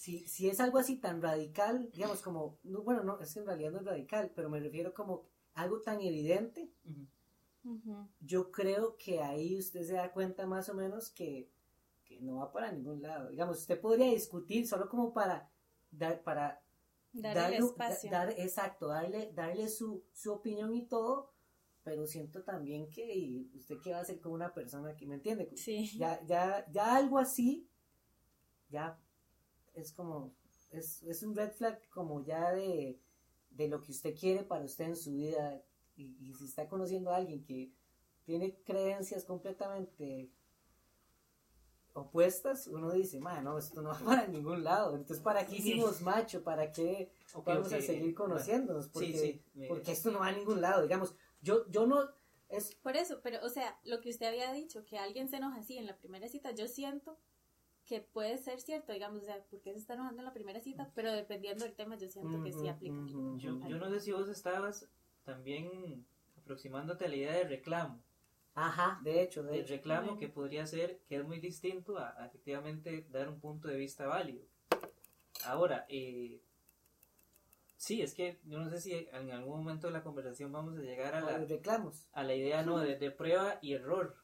[0.00, 3.46] si, si es algo así tan radical, digamos como, no, bueno, no, es que en
[3.46, 6.70] realidad no es radical, pero me refiero como algo tan evidente,
[8.20, 11.48] yo creo que ahí usted se da cuenta más o menos que,
[12.04, 13.30] que no va para ningún lado.
[13.30, 15.50] Digamos, usted podría discutir solo como para
[15.90, 16.62] dar, para
[17.12, 18.10] Darle espacio.
[18.10, 21.32] da- dar- exacto, darle, darle su, su opinión y todo,
[21.82, 25.16] pero siento también que y usted qué va a hacer con una persona que me
[25.16, 25.50] entiende.
[25.56, 25.90] Sí.
[25.98, 27.68] Ya, ya, ya algo así,
[28.70, 28.98] ya
[29.80, 30.34] es como,
[30.70, 33.00] es, es un red flag como ya de,
[33.50, 35.62] de lo que usted quiere para usted en su vida.
[35.96, 37.72] Y, y si está conociendo a alguien que
[38.24, 40.30] tiene creencias completamente
[41.92, 44.94] opuestas, uno dice, "Ma, no, esto no va para ningún lado.
[44.94, 46.42] Entonces, ¿para qué hicimos macho?
[46.42, 48.88] ¿Para qué Ok, vamos a seguir conociéndonos?
[48.88, 49.42] Porque, Sí, sí.
[49.54, 50.82] me- porque esto no va a ningún lado.
[50.82, 52.08] Digamos, yo, yo no,
[52.48, 55.58] es, Por eso, pero, o sea, lo que usted había dicho, que alguien se enoja
[55.58, 57.18] así en la primera cita, yo siento
[57.90, 60.92] que puede ser cierto, digamos, o sea, porque se está enojando en la primera cita,
[60.94, 64.28] pero dependiendo del tema, yo siento que sí ujú, Yo, yo no sé si vos
[64.28, 64.88] estabas
[65.24, 66.06] también
[66.38, 68.00] aproximándote a la idea de reclamo.
[68.54, 69.74] Ajá, de hecho, de El hecho.
[69.74, 73.76] reclamo que podría ser, que es muy distinto a, a efectivamente dar un punto de
[73.76, 74.44] vista válido.
[75.44, 76.40] Ahora, eh,
[77.76, 80.82] sí, es que yo no sé si en algún momento de la conversación vamos a
[80.82, 82.06] llegar a A la, los reclamos.
[82.12, 84.14] a la idea no de, de prueba y error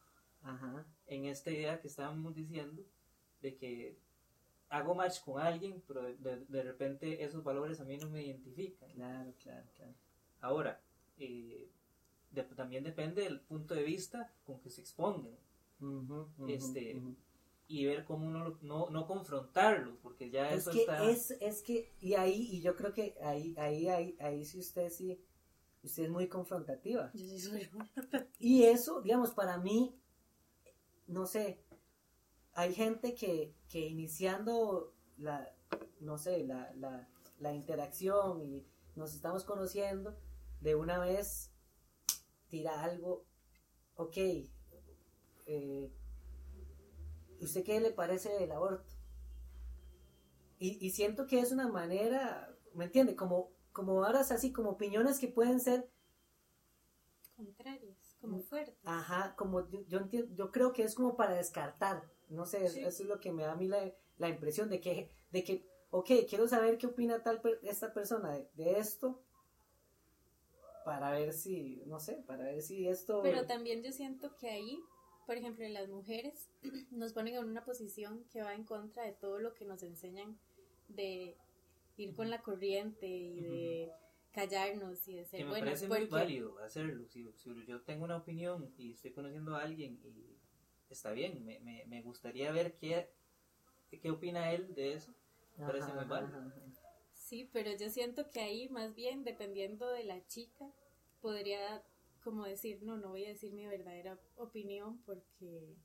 [0.44, 0.84] Ajá.
[1.08, 2.82] en esta idea que estábamos diciendo
[3.42, 3.96] de que
[4.68, 6.16] hago match con alguien, pero de,
[6.48, 8.90] de- repente esos valores a mí no me identifican.
[8.90, 9.94] Claro, claro, claro.
[10.40, 10.80] Ahora,
[11.18, 11.68] eh,
[12.30, 15.36] de- también depende del punto de vista con que se expongan
[16.48, 17.00] Este,
[17.68, 21.02] y ver cómo uno lo- no, no confrontarlo, porque ya Es eso que está...
[21.10, 24.90] es, es que, y ahí, y yo creo que ahí, ahí, ahí, ahí sí usted
[24.90, 25.18] sí,
[25.82, 27.10] usted es muy confrontativa.
[27.14, 27.68] Yo sí soy
[28.38, 29.94] Y eso, digamos, para mí,
[31.06, 31.58] no sé,
[32.56, 35.54] hay gente que, que iniciando la,
[36.00, 37.06] no sé, la, la,
[37.38, 40.16] la interacción y nos estamos conociendo,
[40.60, 41.52] de una vez
[42.48, 43.26] tira algo,
[43.96, 44.16] ok,
[45.46, 45.92] eh,
[47.42, 48.94] ¿usted qué le parece del aborto?
[50.58, 53.14] Y, y siento que es una manera, ¿me entiende?
[53.14, 55.90] Como, como varas así, como opiniones que pueden ser
[57.36, 58.78] contrarias, como fuertes.
[58.84, 62.80] Ajá, como yo, yo entiendo, yo creo que es como para descartar, no sé, Sí.
[62.80, 65.64] eso es lo que me da a mí la, la impresión de que, de que,
[65.90, 69.22] ok, quiero saber qué opina tal per- esta persona de, de esto,
[70.84, 73.20] para ver si, no sé, para ver si esto...
[73.22, 74.80] Pero también yo siento que ahí,
[75.26, 76.48] por ejemplo, en las mujeres
[76.92, 80.38] nos ponen en una posición que va en contra de todo lo que nos enseñan
[80.88, 81.36] de
[81.96, 83.92] ir con la corriente y de
[84.32, 85.66] callarnos y de que ser me buenas.
[85.80, 87.04] parece muy porque- válido hacerlo.
[87.08, 90.35] Si, si yo tengo una opinión y estoy conociendo a alguien y
[90.90, 93.10] está bien, me, me, me gustaría ver qué,
[93.90, 95.12] qué opina él de eso.
[95.56, 96.54] Ajá, parece muy ajá.
[97.12, 100.70] Sí, pero yo siento que ahí más bien, dependiendo de la chica,
[101.20, 101.82] podría
[102.22, 105.76] como decir, no, no voy a decir mi verdadera opinión porque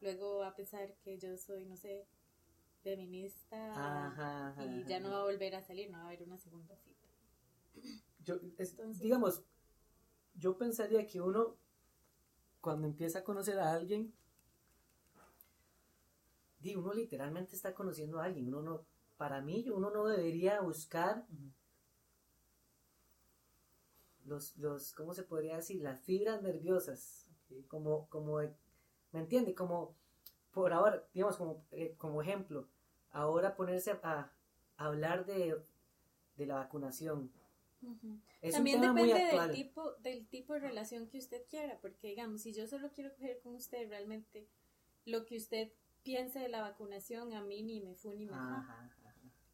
[0.00, 2.06] luego va a pensar que yo soy, no sé,
[2.82, 4.88] feminista Ajá, ajá, y ajá.
[4.88, 7.06] ya no va a volver a salir, no va a haber una segunda cita.
[8.24, 9.42] Yo, es- Entonces- digamos,
[10.34, 11.56] yo pensaría que uno,
[12.60, 14.12] cuando empieza a conocer a alguien,
[16.60, 18.48] di, uno literalmente está conociendo a alguien.
[18.48, 21.26] Uno no, para mí, uno no debería buscar
[24.24, 25.82] los, los, ¿cómo se podría decir?
[25.82, 27.26] Las fibras nerviosas.
[27.68, 28.38] Como, como,
[29.12, 29.54] ¿me entiende?
[29.54, 29.96] Como,
[30.52, 32.68] por ahora, digamos, como, eh, como ejemplo,
[33.10, 34.30] ahora ponerse a,
[34.76, 35.60] a hablar de,
[36.36, 37.32] de la vacunación.
[38.40, 39.48] Es También un tema muy depende actual.
[39.48, 43.12] del tipo, del tipo de relación que usted quiera, porque digamos, si yo solo quiero
[43.14, 44.46] coger con usted, realmente
[45.06, 48.34] lo que usted piense de la vacunación a mí ni me fu ni me.
[48.34, 48.90] Ajá, ajá.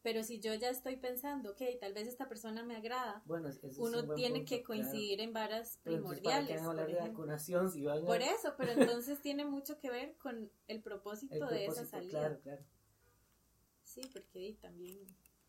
[0.03, 4.13] Pero si yo ya estoy pensando, ok, tal vez esta persona me agrada, Bueno, uno
[4.15, 4.65] tiene punto, que claro.
[4.65, 6.65] coincidir en varas Pero entonces, ¿para qué primordiales.
[6.65, 7.11] por de ejemplo.
[7.11, 11.35] vacunación si van a- Por eso, pero entonces tiene mucho que ver con el propósito,
[11.35, 12.19] el de esa salida.
[12.19, 12.63] Claro, claro.
[13.83, 14.99] Sí, porque di, también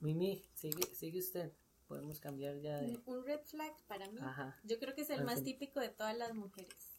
[0.00, 1.52] Mimi, sigue, sigue usted.
[1.86, 3.00] Podemos cambiar ya de...
[3.06, 4.18] un, red flag para mí.
[4.20, 4.58] Ajá.
[4.64, 6.98] Yo creo que es el más típico de todas las mujeres,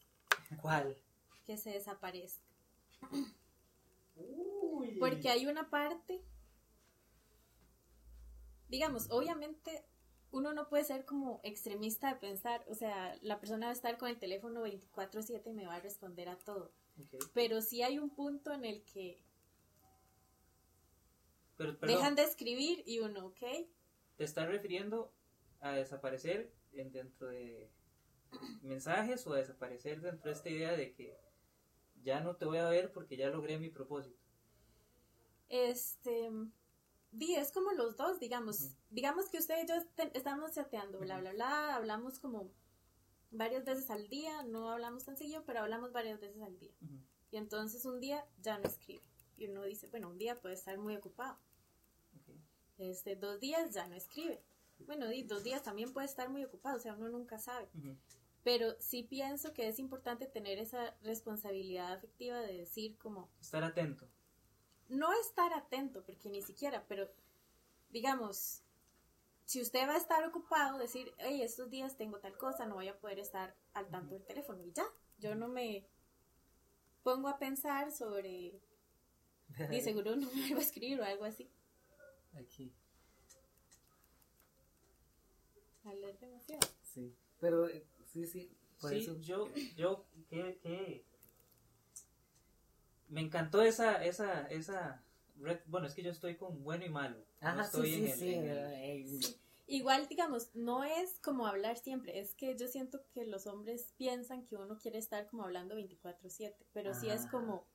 [0.61, 0.95] ¿Cuál?
[1.45, 2.47] que se desaparezca.
[4.99, 6.21] Porque hay una parte,
[8.67, 9.85] digamos, obviamente
[10.31, 13.97] uno no puede ser como extremista de pensar, o sea, la persona va a estar
[13.97, 16.71] con el teléfono 24/7 y me va a responder a todo.
[17.33, 19.23] Pero sí hay un punto en el que
[21.57, 23.39] Pero, dejan de escribir y uno, ¿ok?
[24.17, 25.13] ¿te estás refiriendo
[25.61, 27.69] a desaparecer en- dentro de
[28.61, 31.17] mensajes o a desaparecer dentro de esta idea de que
[32.03, 34.17] ya no te voy a ver porque ya logré mi propósito?
[35.49, 36.29] Este,
[37.11, 38.75] di, es como los dos, digamos.
[38.89, 39.75] Digamos que usted y yo
[40.13, 42.51] estamos chateando, bla, bla, bla, hablamos como
[43.31, 46.73] varias veces al día, no hablamos tan seguido, pero hablamos varias veces al día.
[47.31, 49.03] Y entonces un día ya no escribe.
[49.37, 51.37] Y uno dice, bueno, un día puede estar muy ocupado.
[52.77, 54.43] Este, dos días ya no escribe.
[54.85, 57.69] Bueno, di, dos días también puede estar muy ocupado, o sea, uno nunca sabe.
[58.43, 64.07] Pero sí pienso que es importante tener esa responsabilidad afectiva de decir como, Estar atento.
[64.87, 67.09] no estar atento, porque ni siquiera, pero
[67.89, 68.61] digamos,
[69.45, 72.87] si usted va a estar ocupado, decir, hey, estos días tengo tal cosa, no voy
[72.87, 74.85] a poder estar al tanto del teléfono y ya,
[75.17, 75.85] yo no me
[77.03, 78.59] pongo a pensar sobre,
[79.71, 81.49] y seguro no me vuelvo a escribir o algo así.
[82.35, 82.71] Aquí,
[85.83, 86.67] Hablar demasiado.
[86.83, 87.15] sí.
[87.39, 88.51] Pero eh, sí, sí.
[88.79, 89.19] Por sí, eso.
[89.19, 91.05] yo, yo, que, que
[93.09, 95.03] me encantó esa, esa, esa
[95.37, 97.17] red, bueno, es que yo estoy con bueno y malo.
[97.41, 98.33] no Ajá, sí, estoy sí, en el- sí.
[98.33, 99.35] en el- eh,
[99.67, 104.47] Igual, digamos, no es como hablar siempre, es que yo siento que los hombres piensan
[104.47, 107.29] que uno quiere estar como hablando 24/7, pero sí es Ajá.
[107.31, 107.67] como,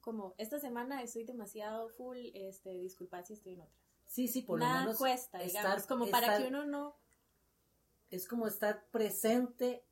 [0.00, 3.76] como, esta semana estoy demasiado full, este, disculpad si estoy en otras.
[4.06, 4.98] Sí, sí, por lo Nada menos.
[4.98, 6.96] cuesta, estar- digamos, como para estar- que uno no...
[8.10, 9.84] Es como estar presente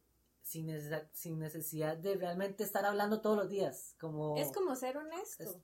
[0.42, 3.96] sin necesidad, sin necesidad de realmente estar hablando todos los días.
[3.98, 4.36] Como.
[4.36, 5.42] Es como ser honesto.
[5.42, 5.56] es-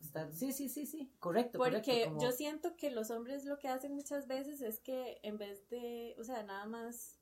[0.00, 1.10] estar- sí, sí, sí, sí.
[1.18, 1.58] Correcto.
[1.58, 5.18] Porque correcto, como- yo siento que los hombres lo que hacen muchas veces es que
[5.22, 7.18] en vez de, o sea, nada más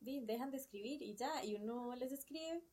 [0.00, 2.64] dejan de escribir y ya, y uno les escribe.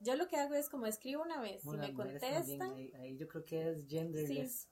[0.00, 3.16] Yo lo que hago es como escribo una vez, si me contestan, también, ahí, ahí
[3.16, 4.68] yo creo que es genderless.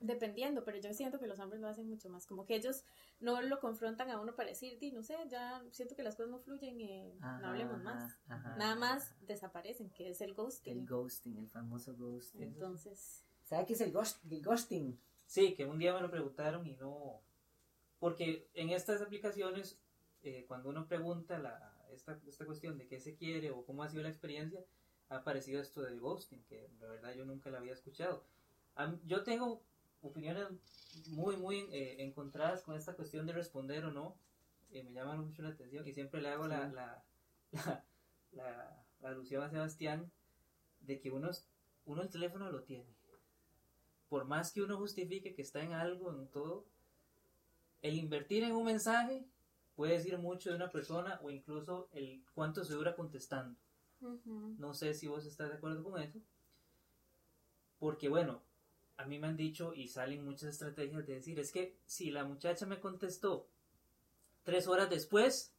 [0.00, 2.84] dependiendo, pero yo siento que los hombres lo hacen mucho más, como que ellos
[3.20, 6.30] no lo confrontan a uno para decir, di, no sé, ya siento que las cosas
[6.30, 8.18] no fluyen, eh, Ajá, no hablemos más.
[8.28, 9.16] ajá, Nada más ajá.
[9.22, 10.78] desaparecen, que es el ghosting.
[10.80, 12.42] El ghosting, el famoso ghosting.
[12.42, 14.98] Entonces, ¿Sabe qué es el, ghost- el ghosting?
[15.26, 17.20] Sí, que un día me lo preguntaron y no...
[17.98, 19.78] Porque en estas aplicaciones,
[20.22, 23.88] eh, cuando uno pregunta la, esta, esta cuestión de qué se quiere o cómo ha
[23.88, 24.64] sido la experiencia,
[25.08, 28.24] ha aparecido esto del ghosting, que la verdad yo nunca la había escuchado.
[29.06, 29.62] Yo tengo
[30.06, 30.48] opiniones
[31.08, 34.16] muy, muy eh, encontradas con esta cuestión de responder o no.
[34.70, 36.74] Eh, me llama mucho la atención y siempre le hago la, Sí.
[36.74, 37.04] la,
[37.52, 37.84] la,
[38.32, 40.10] la- la alusión a Sebastián
[40.80, 41.30] de que uno,
[41.86, 42.86] uno el teléfono lo tiene
[44.08, 46.64] por más que uno justifique que está en algo, en todo,
[47.82, 49.24] el invertir en un mensaje
[49.76, 53.58] puede decir mucho de una persona o incluso el cuánto se dura contestando.
[54.00, 54.56] ujú.
[54.58, 56.20] No sé si vos estás de acuerdo con eso.
[57.78, 58.42] Porque bueno,
[58.96, 62.24] a mí me han dicho y salen muchas estrategias de decir, es que si la
[62.24, 63.48] muchacha me contestó
[64.42, 65.54] tres horas después,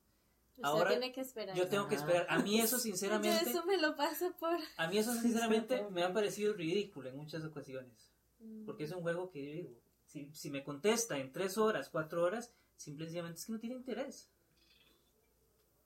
[0.56, 1.56] usted Ahora, tiene que esperar.
[1.56, 2.26] yo tengo que esperar.
[2.30, 4.58] A mí eso Yo sinceramente, eso me lo paso por...
[4.78, 8.12] a mí eso sinceramente me ha parecido ridículo en muchas ocasiones.
[8.39, 8.65] Mm.
[8.65, 12.23] Porque es un juego que yo digo, si, si me contesta en tres horas, cuatro
[12.23, 14.30] horas, simplemente es que no tiene interés.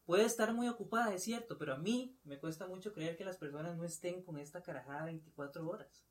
[0.05, 3.37] Puede estar muy ocupada, es cierto, pero a mí me cuesta mucho creer que las
[3.37, 6.03] personas no estén con esta carajada 24 horas.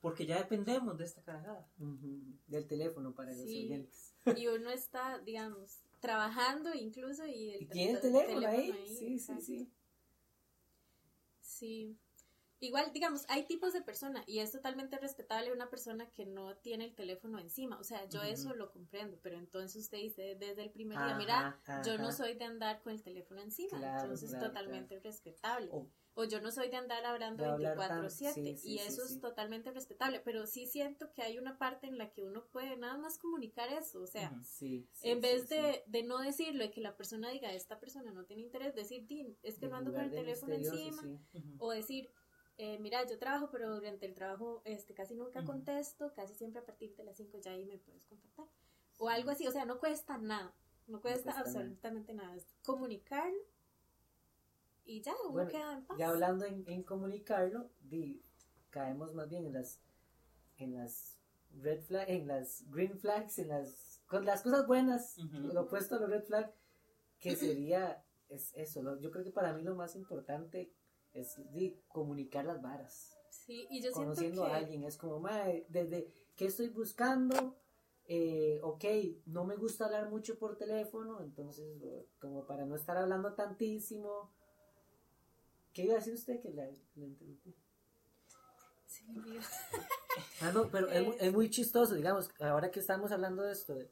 [0.00, 1.68] Porque ya dependemos de esta carajada.
[2.46, 4.14] Del teléfono para los oyentes.
[4.36, 7.56] Y uno está, digamos, trabajando incluso y...
[7.60, 8.72] Y tiene el teléfono, ahí.
[8.86, 9.42] Sí, sí, exacto.
[9.42, 9.72] sí.
[11.40, 11.98] Sí.
[12.60, 16.86] Igual, digamos, hay tipos de persona y es totalmente respetable una persona que no tiene
[16.86, 17.78] el teléfono encima.
[17.78, 21.18] O sea, yo eso lo comprendo, pero entonces usted dice desde el primer día, Ajá,
[21.18, 25.70] mira, yo no soy de andar con el teléfono encima, Claro, entonces claro, totalmente respetable.
[25.72, 25.86] O-
[26.18, 29.06] O yo no soy de andar hablando De hablar 24/7 tan- sí, sí, y eso
[29.06, 29.14] sí.
[29.14, 32.76] es totalmente respetable, pero sí siento que hay una parte en la que uno puede
[32.76, 34.42] nada más comunicar eso, o sea, Ujú.
[34.42, 35.54] Sí, sí, en sí, vez sí.
[35.54, 39.06] de, de no decirlo y que la persona diga, esta persona no tiene interés, decir,
[39.06, 41.02] "Din, es que De no ando con el teléfono encima,
[41.60, 42.10] o decir,
[42.56, 46.66] eh, mira, yo trabajo, pero durante el trabajo este, casi nunca contesto, casi siempre a
[46.66, 48.48] partir de las 5 ya ahí me puedes contactar.
[48.98, 50.52] O algo así, o sea, no cuesta nada,
[50.88, 51.60] no cuesta, cuesta nada.
[51.60, 52.34] absolutamente nada.
[52.34, 53.38] Es comunicarlo
[54.88, 55.98] y ya, uno Bueno, queda en paz.
[55.98, 58.22] Ya hablando en, en comunicarlo, di-
[58.70, 59.80] caemos más bien en las
[60.56, 61.16] en las
[61.62, 65.52] red flag, en las green flags, en las con las cosas buenas, Ujú.
[65.52, 66.52] lo opuesto a los red flag,
[67.20, 68.82] que sería es eso.
[68.82, 70.72] lo- yo creo que para mí lo más importante
[71.12, 73.14] es di, comunicar las varas.
[73.30, 74.50] Sí, y yo Conociendo que...
[74.50, 77.56] a alguien es como, "Mae, desde qué estoy buscando,
[78.06, 78.84] eh, ok,
[79.26, 81.66] no me gusta hablar mucho por teléfono, entonces,
[82.20, 84.32] como para no estar hablando tantísimo.
[85.78, 86.64] ¿Qué iba a decir usted que la,
[86.96, 87.54] la interrumpí?
[88.84, 89.42] Sí, olvidó.
[90.40, 93.88] Ah, no, pero es, es muy chistoso, digamos, ahora que estamos hablando de esto, de-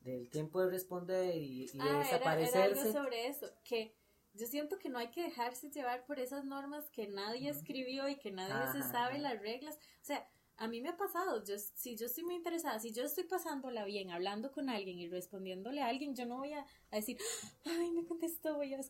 [0.00, 2.80] del tiempo de responder y, y de Ah, era, era desaparecerse.
[2.80, 3.94] algo sobre eso, que
[4.32, 8.16] yo siento que no hay que dejarse llevar por esas normas que nadie escribió y
[8.16, 9.22] que nadie se Ajá, sabe ajá.
[9.22, 9.74] las reglas.
[9.76, 10.26] O sea,
[10.58, 13.84] a mí me ha pasado, yo, si yo estoy muy interesada, si yo estoy pasándola
[13.84, 17.18] bien, hablando con alguien y respondiéndole a alguien, yo no voy a, a decir,
[17.64, 18.80] ay, me contestó, voy a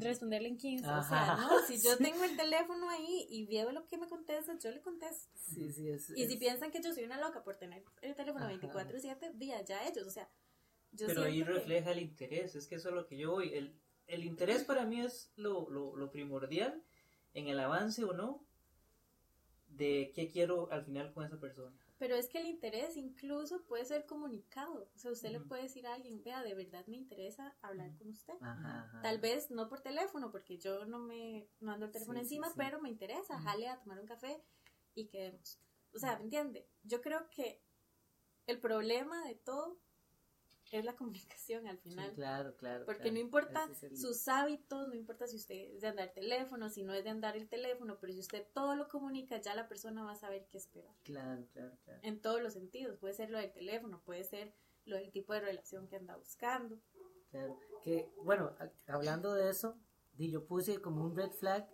[0.00, 0.86] responderle en 15.
[0.88, 4.56] O sea, no, si yo tengo el teléfono ahí y veo lo que me contesta,
[4.58, 5.28] yo le contesto.
[5.34, 8.46] Sí, sí, es, Y si piensan que yo soy una loca por tener el teléfono
[8.46, 8.54] Ajá.
[8.54, 10.30] 24/7, día ya ellos, o sea,
[10.92, 13.52] yo Pero ahí que- refleja el interés, es que eso es lo que yo voy.
[13.54, 13.74] El,
[14.06, 16.82] el interés para mí es lo, lo, lo primordial
[17.34, 18.44] en el avance o no
[19.76, 21.76] de qué quiero al final con esa persona.
[21.98, 24.90] Pero es que el interés incluso puede ser comunicado.
[24.94, 28.08] O sea, usted le puede decir a alguien, vea, de verdad me interesa hablar con
[28.08, 28.34] usted.
[28.40, 29.02] Ajá, ajá.
[29.02, 32.54] Tal vez no por teléfono, porque yo no me mando el teléfono Sí, encima, sí.
[32.56, 33.44] pero me interesa, Ujú.
[33.44, 34.42] jale a tomar un café
[34.94, 35.60] y quedemos.
[35.94, 36.66] O sea, ¿me entiende?
[36.82, 37.62] Yo creo que
[38.46, 39.78] el problema de todo
[40.72, 42.12] es la comunicación al Sí, final.
[42.14, 42.84] claro, claro.
[42.86, 43.14] Porque claro.
[43.14, 46.82] no importa es el- sus hábitos, no importa si usted es de andar teléfono, si
[46.82, 50.02] no es de andar el teléfono, pero si usted todo lo comunica, ya la persona
[50.02, 50.94] va a saber qué esperar.
[51.04, 52.00] Claro, claro, claro.
[52.02, 52.98] En todos los sentidos.
[52.98, 54.54] Puede ser lo del teléfono, puede ser
[54.86, 56.78] lo del tipo de relación que anda buscando.
[57.30, 57.58] Claro.
[57.82, 58.54] Que, bueno,
[58.86, 59.78] hablando de eso,
[60.16, 61.68] yo puse como un red flag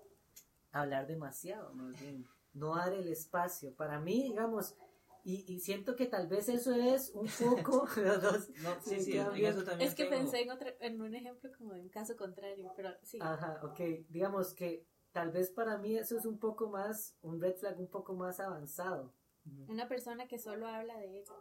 [0.73, 2.27] hablar demasiado, más bien.
[2.53, 3.75] No dar el espacio.
[3.75, 4.75] Para mí, digamos,
[5.31, 7.87] y, y siento que tal vez eso es un poco.
[7.97, 11.01] los dos, No, sí, Sí, en eso también Es que tengo- pensé en, otro, en
[11.03, 13.19] un ejemplo como de un caso contrario, pero sí.
[13.21, 13.79] Ajá, ok.
[14.09, 17.89] Digamos que tal vez para mí eso es un poco más, un red flag un
[17.89, 19.13] poco más avanzado.
[19.67, 21.33] Una persona que solo habla de ella.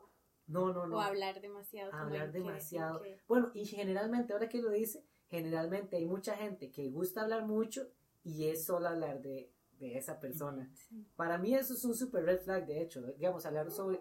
[0.48, 0.98] No, no, no.
[0.98, 1.92] O hablar demasiado.
[1.94, 3.02] hablar demasiado.
[3.02, 7.46] que- Bueno, y generalmente, ahora que lo dice, generalmente hay mucha gente que gusta hablar
[7.46, 7.88] mucho
[8.24, 10.72] y es solo hablar de, de esa persona.
[10.90, 11.06] sí.
[11.16, 14.00] Para mí eso es un super red flag, de hecho, digamos, hablar sobre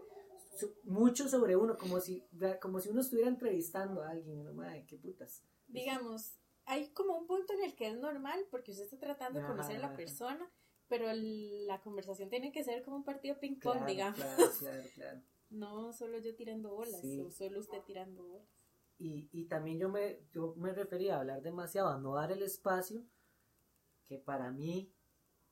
[0.58, 2.24] su- mucho sobre uno, como si,
[2.60, 4.52] como si uno estuviera entrevistando a alguien, ¿no?
[4.54, 5.42] Madre, qué putas.
[5.68, 9.46] Digamos, hay como un punto en el que es normal porque usted está tratando de
[9.46, 10.50] conocer a la persona,
[10.88, 14.18] pero el- la conversación tiene que ser como un partido ping-pong, Claro, digamos.
[14.18, 15.20] claro, claro, claro.
[15.50, 17.20] No solo yo tirando bolas Sí.
[17.20, 18.48] o solo usted tirando bolas.
[18.98, 22.42] Y, y también yo me, yo me refería a hablar demasiado, a no dar el
[22.42, 23.04] espacio,
[24.08, 24.90] que para mí,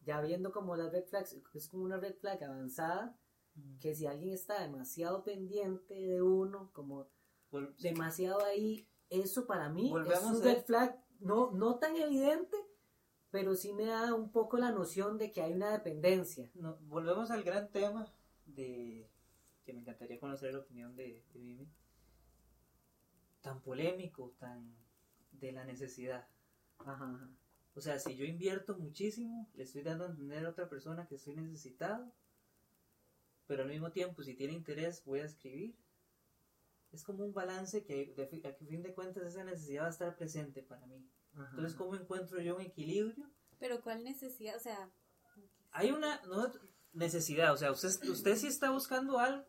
[0.05, 3.17] ya viendo como las red flags, es como una red flag avanzada,
[3.57, 3.79] Ujú.
[3.81, 7.07] que si alguien está demasiado pendiente de uno, como
[7.53, 11.97] Vol- demasiado ahí, eso para mí es Volvemos un a- red flag no, no tan
[11.97, 12.57] evidente,
[13.31, 16.51] pero sí me da un poco la noción de que hay una dependencia.
[16.55, 18.07] No, volvemos al gran tema
[18.47, 19.09] de
[19.65, 21.69] que me encantaría conocer la opinión de, de Mimi.
[23.41, 24.75] Tan polémico, tan
[25.33, 26.27] de la necesidad.
[26.79, 27.29] Ajá, ajá.
[27.75, 31.17] O sea, si yo invierto muchísimo, le estoy dando a entender a otra persona que
[31.17, 32.13] estoy necesitado,
[33.47, 35.77] pero al mismo tiempo, si tiene interés, voy a escribir.
[36.93, 40.17] Es como un balance que, de, a fin de cuentas, esa necesidad va a estar
[40.17, 41.05] presente para mí.
[41.35, 41.49] ajá.
[41.51, 43.29] Entonces, ¿cómo encuentro yo un equilibrio?
[43.59, 44.57] Pero ¿cuál necesidad?
[44.57, 44.91] O sea,
[45.73, 46.53] Hay una no,
[46.93, 49.45] necesidad, o sea, usted, usted sí está buscando algo.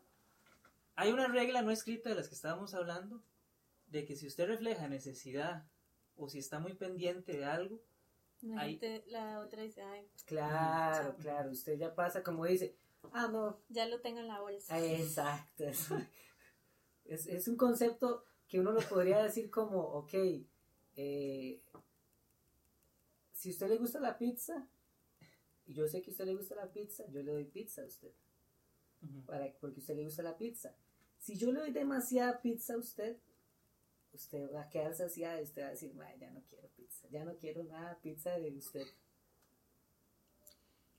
[0.96, 3.22] Hay una regla no escrita de las que estábamos hablando,
[3.86, 5.64] de que si usted refleja necesidad
[6.16, 7.80] o si está muy pendiente de algo,
[8.42, 12.76] la, Ahí- gente- la otra dice, ay, Claro, claro, usted ya pasa como dice,
[13.12, 14.78] ah, no, ya lo tengo en la bolsa.
[14.84, 15.64] exacto.
[17.08, 20.12] Es, es, un concepto que uno lo podría decir como, ok,
[20.96, 21.62] eh,
[23.32, 24.66] si a usted le gusta la pizza,
[25.66, 27.86] y yo sé que a usted le gusta la pizza, yo le doy pizza a
[27.86, 28.10] usted.
[29.24, 30.74] para, porque a usted le gusta la pizza.
[31.18, 33.16] Si yo le doy demasiada pizza a usted,
[34.16, 37.06] usted va a quedar saciada y usted va a decir, "Mae, ya no quiero pizza,
[37.08, 38.86] ya no quiero nada pizza de usted.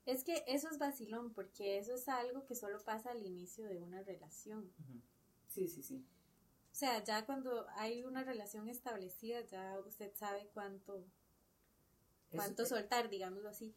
[0.06, 3.78] Es que eso es vacilón, porque eso es algo que solo pasa al inicio de
[3.78, 4.72] una relación.
[5.48, 6.02] Sí, sí, sí.
[6.72, 11.04] O sea, ya cuando hay una relación establecida, ya usted sabe cuánto,
[12.30, 13.74] cuánto soltar, digámoslo así.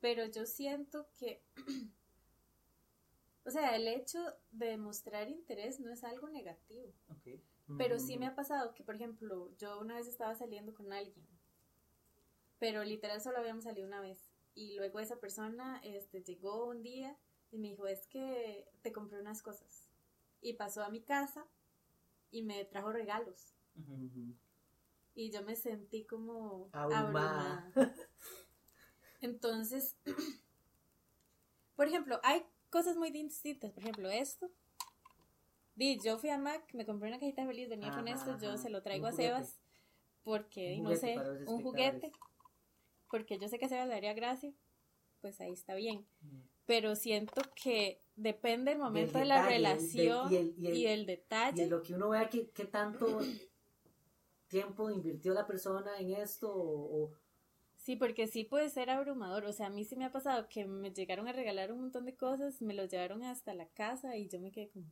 [0.00, 1.42] Pero yo siento que,
[3.44, 4.20] o sea, el hecho
[4.52, 6.92] de mostrar interés no es algo negativo.
[7.08, 7.40] Ok.
[7.78, 11.26] Pero sí me ha pasado que, por ejemplo, yo una vez estaba saliendo con alguien,
[12.58, 14.32] pero literal solo habíamos salido una vez.
[14.54, 17.16] Y luego esa persona este, llegó un día
[17.50, 19.88] y me dijo, es que te compré unas cosas.
[20.40, 21.46] Y pasó a mi casa
[22.30, 23.54] y me trajo regalos.
[25.14, 27.70] Y yo me sentí como Abrumada.
[27.74, 27.94] abrumada.
[29.20, 29.96] Entonces,
[31.76, 33.72] por ejemplo, hay cosas muy distintas.
[33.72, 34.50] Por ejemplo, esto
[35.80, 38.50] Di, yo fui a Mac, me compré una cajita feliz, venía con Ajá, esto, yo
[38.50, 38.58] ajá.
[38.58, 39.58] se lo traigo a Sebas
[40.22, 41.16] porque, no sé,
[41.46, 42.12] un juguete,
[43.10, 44.52] porque yo sé que a Sebas le haría gracia,
[45.22, 46.06] pues ahí está bien.
[46.66, 50.76] Pero siento que depende el momento de la detalle, del- relación y el- y el-
[50.76, 51.66] y el Y detalle.
[51.68, 53.18] lo que uno vea que, qué tanto
[54.48, 57.12] tiempo invirtió la persona en esto o, o-
[57.76, 59.46] Sí, porque sí puede ser abrumador.
[59.46, 62.04] O sea, a mí sí me ha pasado que me llegaron a regalar un montón
[62.04, 64.84] de cosas, me lo llevaron hasta la casa y yo me quedé como,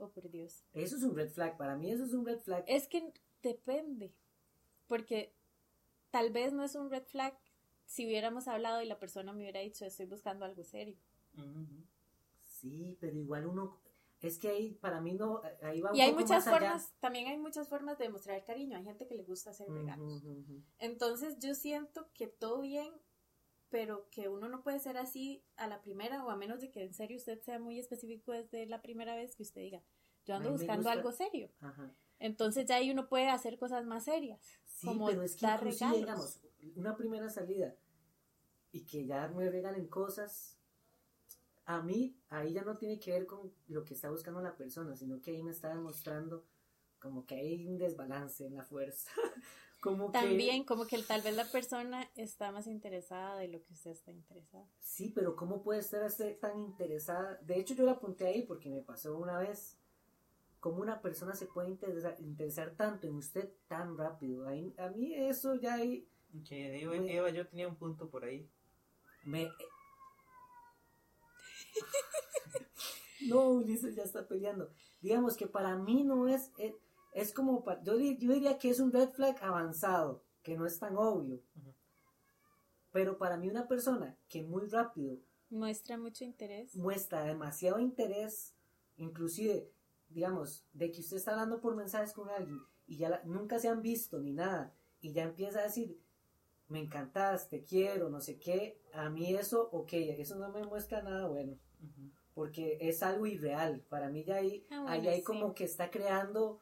[0.00, 0.64] oh por Dios.
[0.72, 1.56] eso es un red flag.
[1.56, 2.64] Para mí eso es un red flag.
[2.66, 4.12] Es que depende,
[4.86, 5.32] porque
[6.10, 7.38] tal vez no es un red flag
[7.86, 10.96] si hubiéramos hablado y la persona me hubiera dicho, estoy buscando algo serio.
[12.38, 13.78] Sí, pero igual uno
[14.20, 16.58] es que ahí para mí no ahí va un Y hay poco muchas más allá.
[16.58, 18.76] formas, también hay muchas formas de demostrar cariño.
[18.76, 20.22] Hay gente que le gusta hacer regalos.
[20.78, 22.92] Entonces yo siento que todo bien,
[23.70, 26.82] pero que uno no puede ser así a la primera o a menos de que
[26.82, 29.82] en serio usted sea muy específico desde la primera vez que usted diga,
[30.26, 31.50] yo ando buscando algo serio.
[31.60, 31.94] Ajá.
[32.18, 34.40] Entonces ya ahí uno puede hacer cosas más serias.
[34.66, 35.98] Sí, como pero es que dar regalos.
[35.98, 36.40] digamos,
[36.76, 37.74] una primera salida
[38.72, 40.58] y que ya me regalen cosas,
[41.64, 44.96] a mí ahí ya no tiene que ver con lo que está buscando la persona,
[44.96, 46.44] sino que ahí me está demostrando
[46.98, 49.10] como que hay un desbalance en la fuerza.
[49.80, 53.72] como que- También como que tal vez la persona está más interesada de lo que
[53.72, 54.66] usted está interesado.
[54.78, 57.36] Sí, pero ¿cómo puede estar usted tan interesada?
[57.42, 59.76] De hecho, yo la apunté ahí porque me pasó una vez.
[60.60, 64.46] ¿Cómo una persona se puede interesar, interesar tanto en usted tan rápido?
[64.46, 66.06] A mí eso ya ahí
[66.38, 68.48] Ok, Eva, yo tenía un punto por ahí.
[69.24, 69.50] me...
[73.28, 74.70] no, Ulises ya está peleando.
[75.00, 76.52] Digamos que para mí no es...
[76.58, 76.74] Es,
[77.12, 77.62] es como...
[77.64, 80.96] pa- Yo, di- yo diría que es un red flag avanzado, que no es tan
[80.96, 81.40] obvio.
[82.92, 86.74] Pero para mí una persona que muy rápido Muestra mucho interés.
[86.76, 88.54] muestra demasiado interés,
[88.96, 89.68] inclusive,
[90.08, 93.68] digamos, de que usted está hablando por mensajes con alguien y ya la- nunca se
[93.68, 95.98] han visto ni nada, y ya empieza a decir,
[96.68, 101.02] me encantas, te quiero, no sé qué, a mí eso, ok, eso no me muestra
[101.02, 101.56] nada bueno,
[102.34, 105.24] porque es algo irreal, para mí ya ahí, Ah, bueno, ahí sí.
[105.24, 106.60] como que está creando,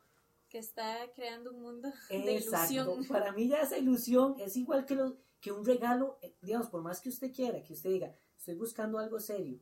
[0.49, 3.07] Que está creando un mundo de exacto, ilusión.
[3.07, 6.83] para mí ya esa ilusión es igual que, lo, que un regalo, eh, digamos, por
[6.83, 9.61] más que usted quiera, que usted diga, estoy buscando algo serio,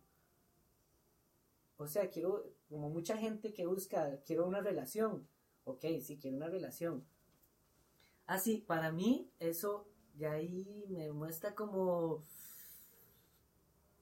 [1.77, 5.29] O sea, quiero, como mucha gente que busca, quiero una relación.
[5.65, 7.05] Ok, sí, quiero una relación.
[8.27, 12.25] Así, para mí, eso ya ahí me muestra como.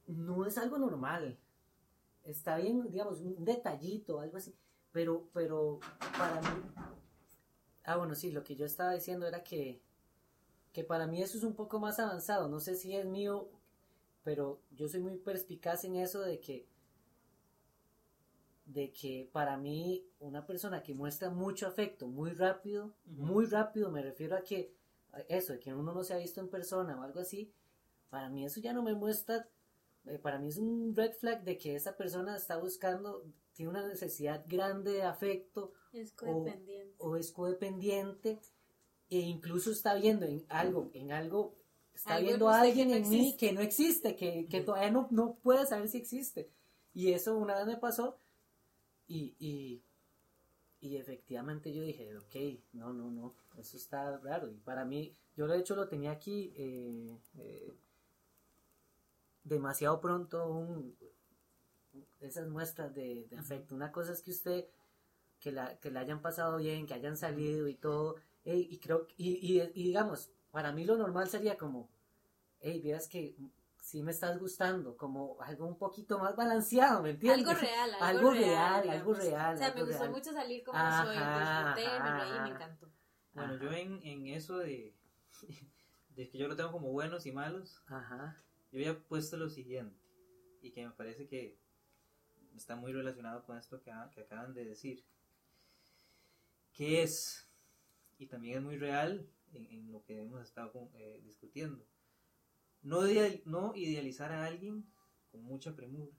[0.07, 1.39] No es algo normal.
[2.23, 4.55] Está bien, digamos, un detallito, algo así.
[4.95, 5.81] Pero, pero,
[6.17, 6.63] para mí.
[7.83, 9.83] Ah, bueno, sí, lo que yo estaba diciendo era que.
[10.73, 12.49] Que para mí eso es un poco más avanzado.
[12.49, 13.51] No sé si es mío,
[14.23, 16.69] pero yo soy muy perspicaz en eso de que
[18.67, 24.01] de que para mí una persona que muestra mucho afecto muy rápido, muy rápido, me
[24.01, 24.75] refiero a que
[25.13, 27.53] a eso, de que uno no se ha visto en persona o algo así,
[28.09, 29.49] para mí eso ya no me muestra,
[30.07, 33.25] eh, para mí es un red flag de que esa persona está buscando,
[33.55, 36.95] tiene una necesidad grande de afecto Es codependiente.
[36.99, 38.41] o es codependiente
[39.11, 41.55] e incluso está viendo en algo, en algo,
[41.95, 43.47] está Algo viendo a usted alguien que no en mí existe.
[43.47, 46.51] que no existe, que, que todavía no, no puede saber si existe.
[46.95, 48.19] Y eso una vez me pasó
[49.09, 49.83] y, y,
[50.81, 52.37] y efectivamente yo dije, ok,
[52.73, 54.51] no, no, no, eso está raro.
[54.51, 57.73] Y para mí, yo de hecho lo tenía aquí eh, eh,
[59.45, 60.97] demasiado pronto, un-
[62.21, 63.75] esas muestras de, de afecto.
[63.75, 64.67] Una cosa es que usted,
[65.41, 69.07] que la, que la hayan pasado bien, que hayan salido y todo, ey, y creo,
[69.17, 71.89] y, y, y digamos, para mí lo normal sería como,
[72.61, 73.37] hey, vieras que
[73.81, 77.47] sí me estás gustando, como algo un poquito más balanceado, ¿me entiendes?
[77.47, 80.11] Algo real, algo, Algo real, real, algo real, O sea, me gustó real.
[80.11, 82.43] mucho salir como Ajá, soy, disfruté, me reí, ajá.
[82.45, 82.91] me encantó.
[83.35, 83.65] Bueno, Ajá.
[83.65, 84.95] yo en, en eso de,
[86.17, 88.37] de que yo lo tengo como buenos y malos, Ajá,
[88.73, 90.01] yo había puesto lo siguiente,
[90.63, 91.59] y que me parece que
[92.57, 95.05] está muy relacionado con esto que, que acaban de decir,
[96.73, 97.49] que es,
[98.19, 101.85] y también es muy real en, en lo que hemos estado con- eh, discutiendo,
[102.83, 104.85] no, ideal- no idealizar a alguien
[105.31, 106.13] con mucha premura.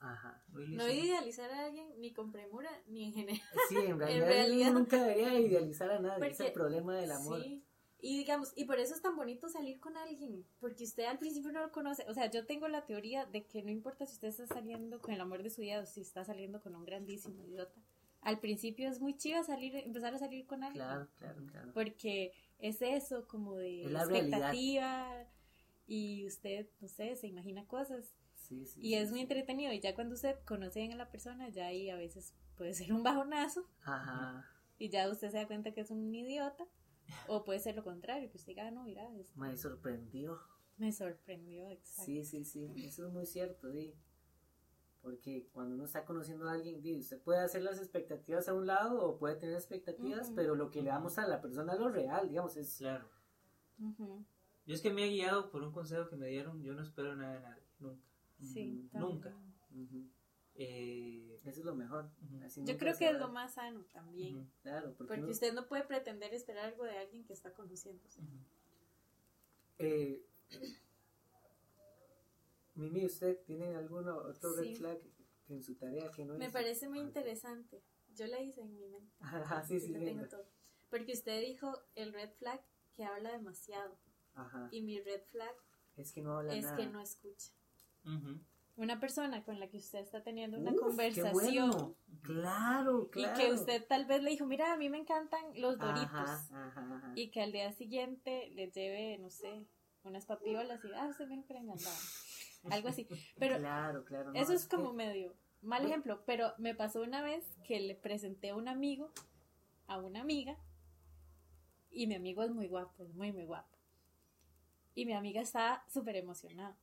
[0.00, 0.42] ajá.
[0.48, 3.48] No No idealizar- a alguien ni con premura ni en general.
[3.68, 7.42] Sí, en realidad, nunca debería idealizar a nadie, es Porque- el problema del amor.
[7.42, 7.62] Sí.
[8.06, 11.50] Y digamos, y por eso es tan bonito salir con alguien, porque usted al principio
[11.50, 12.04] no lo conoce.
[12.08, 15.12] O sea, yo tengo la teoría de que no importa si usted está saliendo con
[15.12, 17.80] el amor de su vida o si está saliendo con un grandísimo idiota.
[18.20, 20.84] Al principio es muy chido salir, empezar a salir con alguien.
[20.84, 21.72] Claro, claro, claro.
[21.74, 24.14] Porque es eso, como de Es realidad.
[24.16, 25.26] expectativa
[25.88, 28.14] y usted, no sé, se imagina cosas.
[28.34, 31.10] Sí, sí, Y sí, es muy entretenido y ya cuando usted conoce bien a la
[31.10, 34.48] persona, ya ahí a veces puede ser un bajonazo Ajá.
[34.78, 36.64] y ya usted se da cuenta que es un idiota.
[37.28, 40.40] O puede ser lo contrario, que usted diga, "Ah, no, mira, es- Me sorprendió.
[40.76, 42.04] me sorprendió, exacto.
[42.04, 43.94] Sí, sí, sí, eso es muy cierto, sí.
[45.00, 48.66] Porque cuando uno está conociendo a alguien, di, usted puede hacer las expectativas a un
[48.66, 51.88] lado o puede tener expectativas, pero lo que le va a la persona es lo
[51.90, 52.76] real, digamos, es...
[52.78, 53.08] Claro.
[53.78, 54.24] Ujú,
[54.66, 57.14] Yo es que me he guiado por un consejo que me dieron, yo no espero
[57.14, 58.02] nada de nadie, nunca.
[58.40, 59.30] Sí, Nunca.
[59.70, 60.12] también.
[60.58, 62.10] Eh, Eso es lo mejor.
[62.64, 64.36] Yo creo que es lo más sano también.
[64.38, 67.52] ujú, Claro, porque, Porque uno- usted no puede pretender esperar algo de alguien que está
[67.52, 68.20] conociéndose.
[68.20, 68.38] ujú.
[69.78, 70.24] eh,
[72.74, 74.76] Mimi, ¿usted tiene algún otro red Sí.
[74.76, 74.98] flag
[75.48, 76.52] en su tarea que no Me hizo?
[76.52, 77.82] parece muy Ah, interesante.
[78.14, 79.14] Yo la hice en mi mente.
[79.20, 80.06] Ajá, sí, sí, venga.
[80.06, 80.46] tengo todo.
[80.90, 82.60] Porque usted dijo el red flag
[82.94, 83.98] que habla demasiado.
[84.34, 84.68] Ajá.
[84.70, 85.54] Y mi red flag
[85.96, 86.76] Es que no habla es nada.
[86.76, 87.52] que no escucha.
[88.76, 91.32] Una persona con la que usted está teniendo una Uf, conversación
[91.70, 91.96] bueno.
[92.22, 93.40] Claro, claro.
[93.40, 96.10] y que usted tal vez le dijo, mira, a mí me encantan los doritos.
[96.10, 97.12] Ajá, ajá, ajá.
[97.14, 99.64] Y que al día siguiente le lleve, no sé,
[100.04, 101.78] unas papiolas y, ah, usted me engañaba.
[102.70, 103.06] Algo así.
[103.38, 104.32] Pero claro, claro.
[104.32, 105.88] no, Eso es como que- medio mal Bueno.
[105.88, 109.10] ejemplo, pero me pasó una vez que le presenté a un amigo,
[109.86, 110.58] a una amiga,
[111.90, 113.74] y mi amigo es muy guapo, es muy, muy guapo.
[114.94, 116.76] Y mi amiga estaba súper emocionada.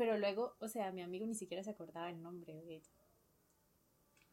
[0.00, 2.90] Pero luego, o sea, mi amigo ni siquiera se acordaba el nombre de ella.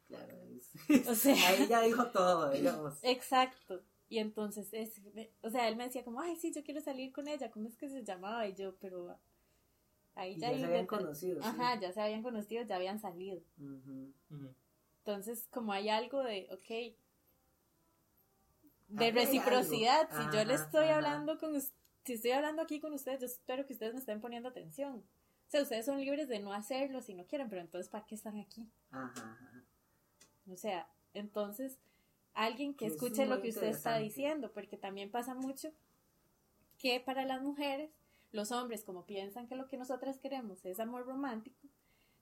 [0.08, 0.72] Claro, es-
[1.10, 2.94] O sea, Ahí ya dijo todo, digamos.
[3.04, 3.82] exacto.
[4.08, 5.02] Y entonces, es,
[5.42, 7.76] o sea, él me decía como, ay, sí, yo quiero salir con ella, ¿cómo es
[7.76, 8.48] que se llamaba?
[8.48, 9.18] Y yo, pero
[10.16, 10.52] ahí ya...
[10.52, 11.42] ya se habían conocido.
[11.44, 11.48] sí.
[11.50, 13.42] Ajá, ya se habían conocido, ya habían salido.
[15.00, 16.96] Entonces, como hay algo de, ok,
[18.88, 20.96] de reciprocidad, si yo le estoy ajá.
[20.96, 21.60] hablando con
[22.08, 25.04] si estoy hablando aquí con ustedes, yo espero que ustedes me estén poniendo atención.
[25.48, 28.16] O sea, ustedes son libres de no hacerlo si no quieren, pero entonces, ¿para qué
[28.16, 28.70] están aquí?
[28.92, 29.64] Ajá, ajá.
[30.52, 31.80] O sea, entonces,
[32.34, 35.72] alguien que Es escuche lo muy que usted está diciendo, porque también pasa mucho
[36.78, 37.92] que para las mujeres,
[38.32, 41.58] los hombres, como piensan que lo que nosotras queremos es amor romántico,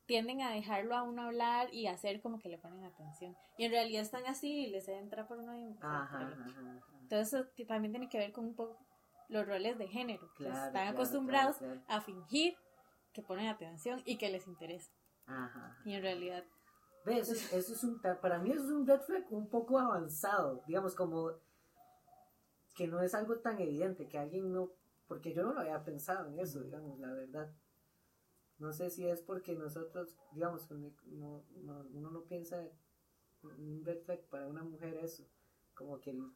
[0.05, 3.35] tienden a dejarlo a uno hablar y hacer como que le ponen atención.
[3.57, 6.81] Y en realidad están así y les entra por uno y Ajá, ajá.
[7.01, 8.77] Entonces eso también tiene que ver con un poco
[9.29, 11.81] los roles de género, Claro, están claro, acostumbrados claro.
[11.87, 12.55] a fingir
[13.15, 14.91] que ponen atención y que les interesa.
[15.25, 15.77] Ajá.
[15.85, 16.43] Y en realidad,
[17.05, 19.79] Ve, eso es, eso es un, para mí eso es un red flag un poco
[19.79, 21.31] avanzado, digamos como
[22.75, 24.71] que no es algo tan evidente, que alguien no,
[25.07, 27.53] porque yo no lo había pensado en eso, digamos, la verdad.
[28.57, 32.67] No sé si es porque nosotros, digamos, no, no- uno no piensa
[33.43, 35.23] un red flag para una mujer eso,
[35.73, 36.11] como que...
[36.11, 36.31] el-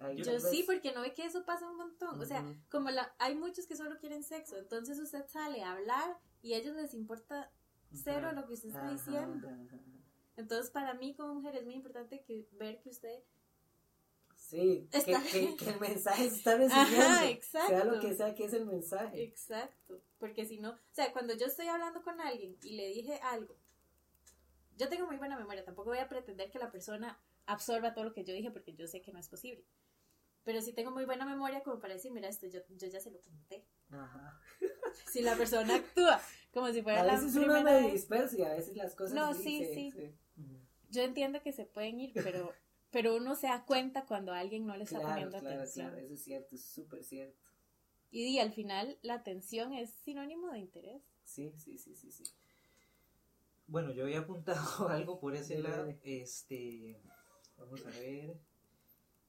[0.00, 2.20] ahí yo sí, porque no ve que eso pasa un montón.
[2.20, 6.18] O sea, como la, hay muchos que solo quieren sexo, entonces usted sale a hablar
[6.42, 7.50] y a ellos les importa
[7.92, 9.48] cero lo que usted está diciendo.
[10.36, 13.22] Entonces, para mí como mujer es muy importante que ver que usted...
[14.36, 17.04] Sí, que, que el mensaje está recibiendo.
[17.04, 17.84] Ajá, Sea exacto.
[17.84, 19.22] lo que sea que es el mensaje.
[19.22, 23.20] Exacto, porque si no, o sea, cuando yo estoy hablando con alguien y le dije
[23.22, 23.54] algo,
[24.78, 28.12] yo tengo muy buena memoria, tampoco voy a pretender que la persona absorba todo lo
[28.12, 29.64] que yo dije porque yo sé que no es posible.
[30.44, 33.10] Pero sí tengo muy buena memoria como para decir, mira, esto yo, yo ya se
[33.10, 33.64] lo conté.
[33.90, 34.40] Ajá.
[35.06, 36.20] Si la persona actúa
[36.52, 38.94] como si fuera A la veces uno primera me vez, dispersa y a veces las
[38.94, 40.14] cosas No, sí, sí, sí.
[40.88, 42.52] yo entiendo que se pueden ir, pero,
[42.90, 45.88] pero uno se da cuenta cuando alguien no le está poniendo claro, atención.
[45.90, 47.38] claro, eso es cierto, es súper cierto.
[48.10, 51.02] Y, y al final la atención es sinónimo de interés.
[51.24, 52.24] Sí, sí, sí, sí, sí.
[53.66, 55.94] Bueno, yo había apuntado algo por ese lado.
[56.02, 57.00] Este,
[57.56, 58.36] vamos a ver.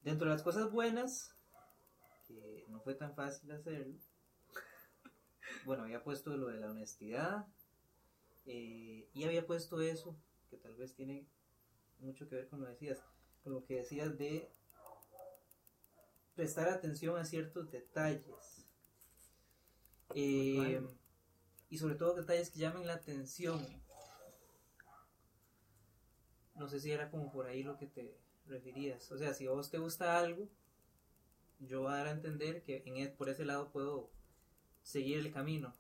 [0.03, 1.35] Dentro de las cosas buenas,
[2.27, 3.97] que no fue tan fácil hacerlo.
[5.65, 7.45] Bueno, había puesto lo de la honestidad.
[8.45, 10.17] eh, y había puesto eso,
[10.49, 11.27] que tal vez tiene
[11.99, 12.99] mucho que ver con lo decías,
[13.43, 14.49] con lo que decías de
[16.35, 18.65] prestar atención a ciertos detalles.
[20.15, 20.81] Eh,
[21.69, 23.63] y sobre todo detalles que llamen la atención.
[26.55, 28.17] No sé si era como por ahí lo que te
[28.47, 29.11] referías.
[29.11, 30.47] O sea, si a vos te gusta algo,
[31.59, 34.09] yo voy a dar a entender que en e- por ese lado puedo
[34.83, 35.75] seguir el camino.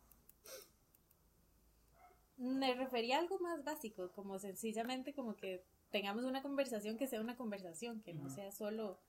[2.37, 7.21] Me refería a algo más básico, como sencillamente como que tengamos una conversación que sea
[7.21, 8.99] una conversación, que no sea solo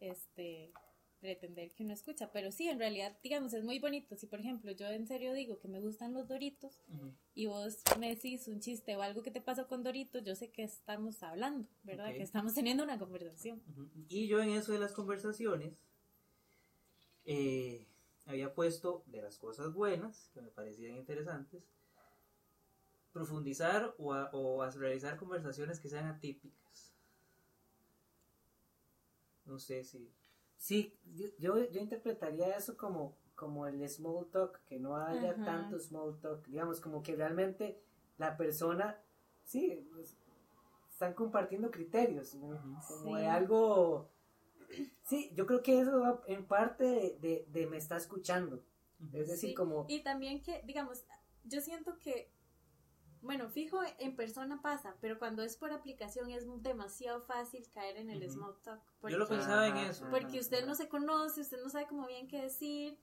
[0.00, 0.72] este
[1.20, 4.16] pretender que no escucha, pero sí, en realidad, digamos, es muy bonito.
[4.16, 6.82] Si por ejemplo yo en serio digo que me gustan los Doritos
[7.34, 10.50] y vos me decís un chiste o algo que te pasó con Doritos, yo sé
[10.50, 12.12] que estamos hablando, ¿verdad?
[12.12, 13.62] Que estamos teniendo una conversación.
[14.08, 15.84] Y yo en eso de las conversaciones
[17.24, 17.86] eh,
[18.26, 21.62] había puesto de las cosas buenas que me parecían interesantes
[23.12, 26.94] profundizar o a, o a realizar conversaciones que sean atípicas.
[29.44, 30.10] No sé si...
[30.60, 30.94] Sí,
[31.38, 35.44] yo, yo, interpretaría eso como, como el small talk, que no haya Ajá.
[35.44, 37.80] tanto small talk, digamos, como que realmente
[38.18, 39.00] la persona,
[39.42, 40.18] sí, pues,
[40.92, 43.14] están compartiendo criterios, como Sí.
[43.14, 44.10] de algo,
[45.02, 48.62] sí, yo creo que eso va en parte de, de, de me está escuchando,
[49.14, 51.06] es decir, Sí, como, Y también que, digamos,
[51.44, 52.30] yo siento que,
[53.22, 58.10] bueno, fijo en persona pasa, pero cuando es por aplicación es demasiado fácil caer en
[58.10, 58.80] el small talk.
[59.08, 60.06] Yo lo pensaba en eso.
[60.10, 62.98] Porque usted no se conoce, usted no sabe cómo bien qué decir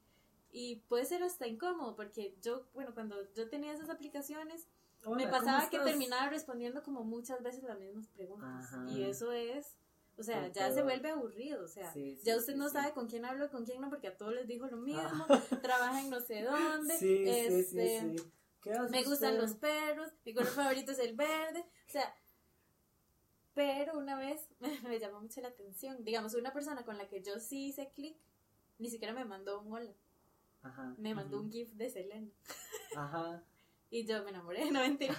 [0.52, 4.68] y puede ser hasta incómodo porque yo, bueno, cuando yo tenía esas aplicaciones,
[5.06, 8.86] Hola, me ¿cómo pasaba que terminaba respondiendo como muchas veces las mismas preguntas Ajá.
[8.90, 9.78] y eso es,
[10.18, 12.74] o sea, ya se vuelve aburrido, o sea, Sí, sí, ya usted sí, no sí.
[12.74, 15.26] sabe con quién hablo y con quién no porque a todos les dijo lo mismo,
[15.30, 15.42] Ah.
[15.62, 16.42] trabaja en no sé
[16.82, 18.32] dónde, Sí, sí, este, sí, sí.
[18.62, 19.42] ¿Qué hace me gustan usted?
[19.42, 22.16] los perros, mi color favorito es el verde, o sea,
[23.54, 24.48] pero una vez
[24.84, 28.18] me llamó mucho la atención, digamos, una persona con la que yo sí hice clic,
[28.78, 29.94] ni siquiera me mandó un hola,
[30.64, 32.30] Ajá, me mandó un gif de Selena
[32.96, 33.44] ajá,
[33.90, 35.16] y yo me enamoré, no mentira.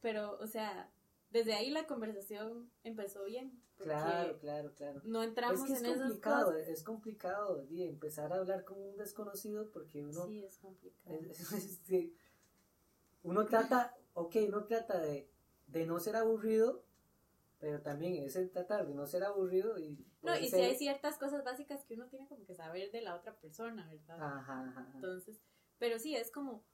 [0.00, 0.90] Pero, o sea,
[1.30, 5.00] desde ahí la conversación empezó bien, porque claro, claro, claro.
[5.04, 6.68] no entramos es que es en complicado, cosas.
[6.68, 11.16] es complicado empezar a hablar con un desconocido porque uno, Sí, es complicado.
[11.16, 12.14] es- es- sí,
[13.22, 15.28] uno trata, ok, uno trata de,
[15.66, 16.84] de no ser aburrido,
[17.58, 20.06] pero también es el tratar de no ser aburrido y...
[20.22, 23.14] No, y si hay ciertas cosas básicas que uno tiene como que saber de la
[23.14, 24.16] otra persona, ¿verdad?
[24.22, 24.90] Ajá, ajá, ajá.
[24.94, 25.40] Entonces,
[25.78, 26.64] pero sí, es como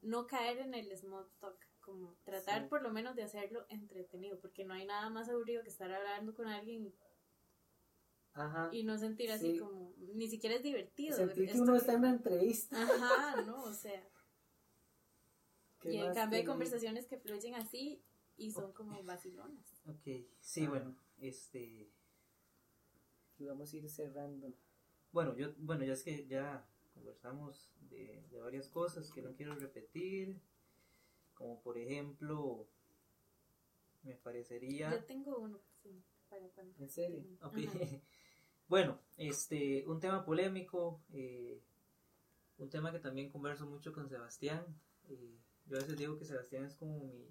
[0.00, 1.58] no caer en el small talk,
[1.88, 2.68] como tratar Sí.
[2.68, 6.34] por lo menos de hacerlo entretenido, porque no hay nada más aburrido que estar hablando
[6.34, 6.92] con alguien
[8.34, 8.68] Ajá.
[8.72, 9.58] y no sentir así Sí.
[9.58, 11.16] como, ni siquiera es divertido.
[11.16, 12.76] Sentir que uno que- está en una entrevista.
[12.82, 14.06] Ajá, no, o sea,
[15.80, 18.02] ¿qué y en cambio hay conversaciones que fluyen así
[18.36, 19.80] y son como vacilonas.
[19.86, 20.70] Ok, sí, Ajá.
[20.70, 21.90] bueno, este...
[23.38, 24.52] Vamos a ir cerrando.
[25.12, 29.54] Bueno, yo, bueno, ya es que ya conversamos de, de varias cosas que no quiero
[29.54, 30.40] repetir,
[31.38, 32.66] como por ejemplo,
[34.02, 34.90] me parecería...
[34.90, 36.74] Yo tengo uno, sí, para cuando.
[36.82, 37.24] ¿En serio?
[37.42, 37.56] Ok.
[37.68, 37.78] Ajá.
[38.68, 41.58] Bueno, este, un tema polémico, eh,
[42.58, 44.62] un tema que también converso mucho con Sebastián.
[45.08, 47.30] eh, yo a veces digo que Sebastián es como mi,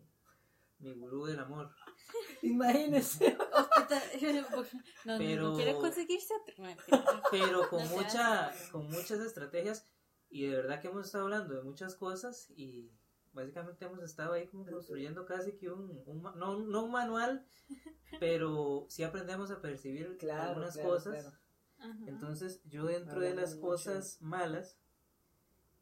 [0.80, 1.70] mi gurú del amor.
[2.42, 3.38] Imagínense.
[3.38, 4.02] Puta,
[4.52, 4.64] no,
[5.06, 6.34] no, Pero- no quiere conseguirse
[7.30, 9.86] pero con No mucha, con muchas estrategias
[10.32, 12.90] y de verdad que hemos estado hablando de muchas cosas y
[13.34, 16.04] básicamente hemos estado ahí como construyendo casi que un,
[16.36, 17.46] no, no un manual,
[18.20, 21.22] pero sí aprendemos a percibir Claro, algunas claro, cosas.
[21.22, 21.38] claro.
[22.08, 23.68] Entonces yo dentro de las mucho.
[23.68, 24.78] cosas malas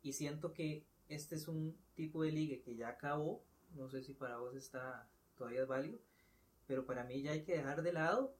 [0.01, 3.43] y siento que este es un tipo de ligue que ya acabó,
[3.75, 5.99] no sé si para vos está todavía es válido,
[6.67, 8.35] pero para mí ya hay que dejar de lado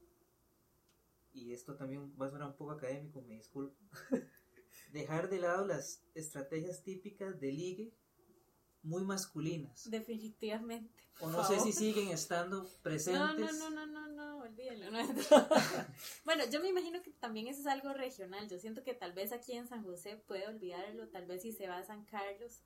[1.34, 3.76] y esto también va a sonar un poco académico, me disculpo.
[4.92, 7.94] dejar de lado las estrategias típicas de ligue
[8.86, 9.90] muy masculinas.
[9.90, 10.94] Definitivamente.
[11.20, 13.58] O no sé si siguen estando presentes.
[13.58, 14.92] no, no, no, no, no, olvídenlo.
[14.92, 15.00] no.
[16.26, 18.50] bueno, yo me imagino que también eso es algo regional.
[18.50, 21.68] Yo siento que tal vez aquí en San José puede olvidarlo, tal vez si se
[21.68, 22.62] va a San Carlos,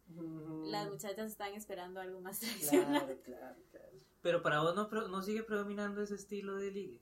[0.65, 3.05] las muchachas están esperando algo más tradicional.
[3.05, 3.97] Claro, claro, claro.
[4.21, 7.01] Pero para vos no, no sigue predominando ese estilo de ligue.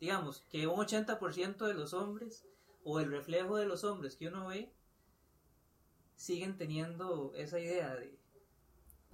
[0.00, 2.46] Digamos que un 80% de los hombres,
[2.84, 4.72] o el reflejo de los hombres que uno ve,
[6.16, 8.18] siguen teniendo esa idea de...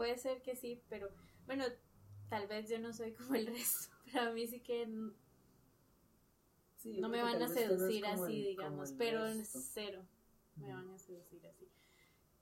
[0.01, 1.11] Puede ser que sí, pero
[1.44, 1.62] bueno,
[2.30, 3.92] tal vez yo no soy como el resto.
[4.07, 4.88] Pero a mí sí que
[6.78, 10.03] Sí, no me van a seducir así, el- digamos, pero en cero
[10.57, 11.68] me van a seducir así.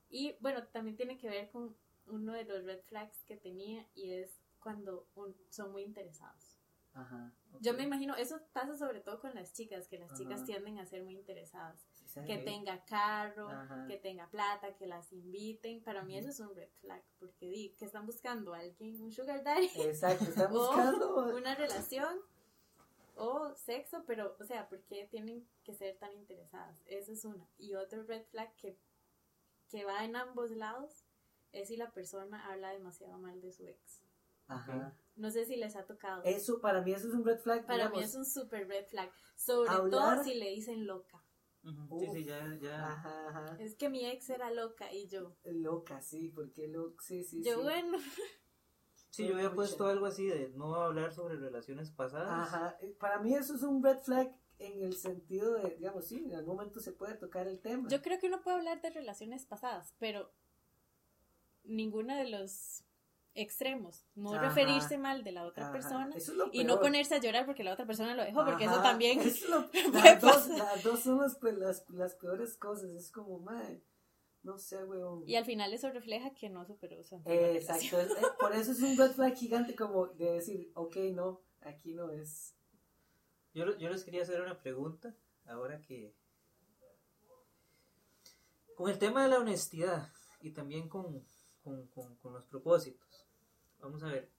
[0.09, 4.13] Y bueno, también tiene que ver con uno de los red flags que tenía y
[4.13, 6.61] es cuando un- son muy interesados.
[6.95, 7.35] Ajá.
[7.61, 10.87] Yo me imagino, eso pasa sobre todo con las chicas, que las chicas tienden a
[10.87, 11.85] ser muy interesadas.
[12.27, 13.87] Que tenga carro, Ajá.
[13.87, 15.83] que tenga plata, que las inviten.
[15.83, 19.13] Para mí eso es un red flag, porque di que están buscando a alguien, un
[19.13, 21.37] sugar daddy, Exacto, está O buscando.
[21.37, 22.19] una relación
[23.17, 26.81] o sexo, pero, o sea, ¿por qué tienen que ser tan interesadas?
[26.87, 27.47] Eso es una.
[27.59, 28.79] Y otro red flag que,
[29.69, 31.05] que va en ambos lados
[31.53, 34.03] es si la persona habla demasiado mal de su ex.
[34.47, 34.95] Ajá.
[35.17, 36.23] No sé si les ha tocado.
[36.25, 37.67] Eso, para mí eso es un red flag.
[37.67, 39.11] Para mí es un super red flag.
[39.37, 41.23] Sobre Hablar- todo si le dicen loca.
[41.63, 42.13] Sí, Uf.
[42.13, 42.87] sí, ya, ya.
[42.89, 43.57] Ajá, ajá.
[43.59, 45.37] Es que mi ex era loca y yo.
[45.45, 46.95] Loca, sí, porque lo...
[47.01, 47.63] Sí, sí, yo, sí.
[47.63, 47.99] bueno.
[49.11, 52.31] Sí, yo había puesto algo así de no hablar sobre relaciones pasadas.
[52.31, 52.77] Ajá.
[52.81, 56.35] eh, Para mí eso es un red flag en el sentido de, digamos, sí, en
[56.35, 57.89] algún momento se puede tocar el tema.
[57.89, 60.31] Yo creo que uno puede hablar de relaciones pasadas, pero
[61.65, 62.85] ninguna de los
[63.35, 64.49] extremos, no Ajá.
[64.49, 67.73] referirse mal de la otra Ajá, persona es y no ponerse a llorar porque la
[67.73, 71.19] otra persona lo dejó, porque eso también eso es lo- las, dos, las dos son
[71.19, 72.91] las, pues, las, las peores cosas.
[72.91, 73.83] Es como, madre,
[74.43, 75.23] no sé, weón.
[75.27, 78.81] Y al final eso refleja que no superó su Eh, exacto, es- por eso es
[78.83, 82.55] un red flag gigante como de decir, ok, no, aquí no es.
[83.55, 85.15] Yo, yo les quería hacer una pregunta,
[85.47, 86.13] ahora que...
[88.77, 90.09] Con el tema de la honestidad
[90.41, 91.25] y también con,
[91.69, 93.27] con, con- con los propósitos.
[93.81, 94.31] Vamos a ver.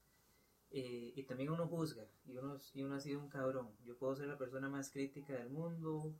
[0.71, 3.69] eh, y también uno juzga, y uno, y uno ha sido un cabrón.
[3.85, 6.15] Yo puedo ser la persona más crítica del mundo,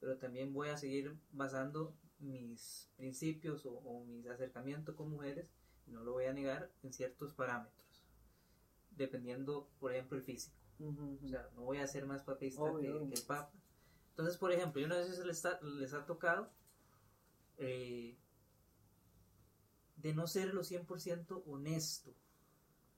[0.00, 5.46] pero también voy a seguir basando mis principios o, o mis acercamientos con mujeres,
[5.86, 8.04] no lo voy a negar, en ciertos parámetros.
[8.90, 10.56] Dependiendo, por ejemplo, el físico.
[10.78, 13.00] Ujú, O sea, no voy a ser más papista Obvio.
[13.00, 13.52] que, que el papa.
[14.10, 16.50] Entonces, por ejemplo, yo una vez les, ha- les ha tocado
[17.58, 18.16] eh,
[20.04, 22.14] de no ser lo 100% honesto.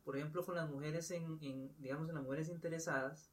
[0.05, 3.31] Por ejemplo, con las mujeres, en, en, digamos, en las mujeres interesadas,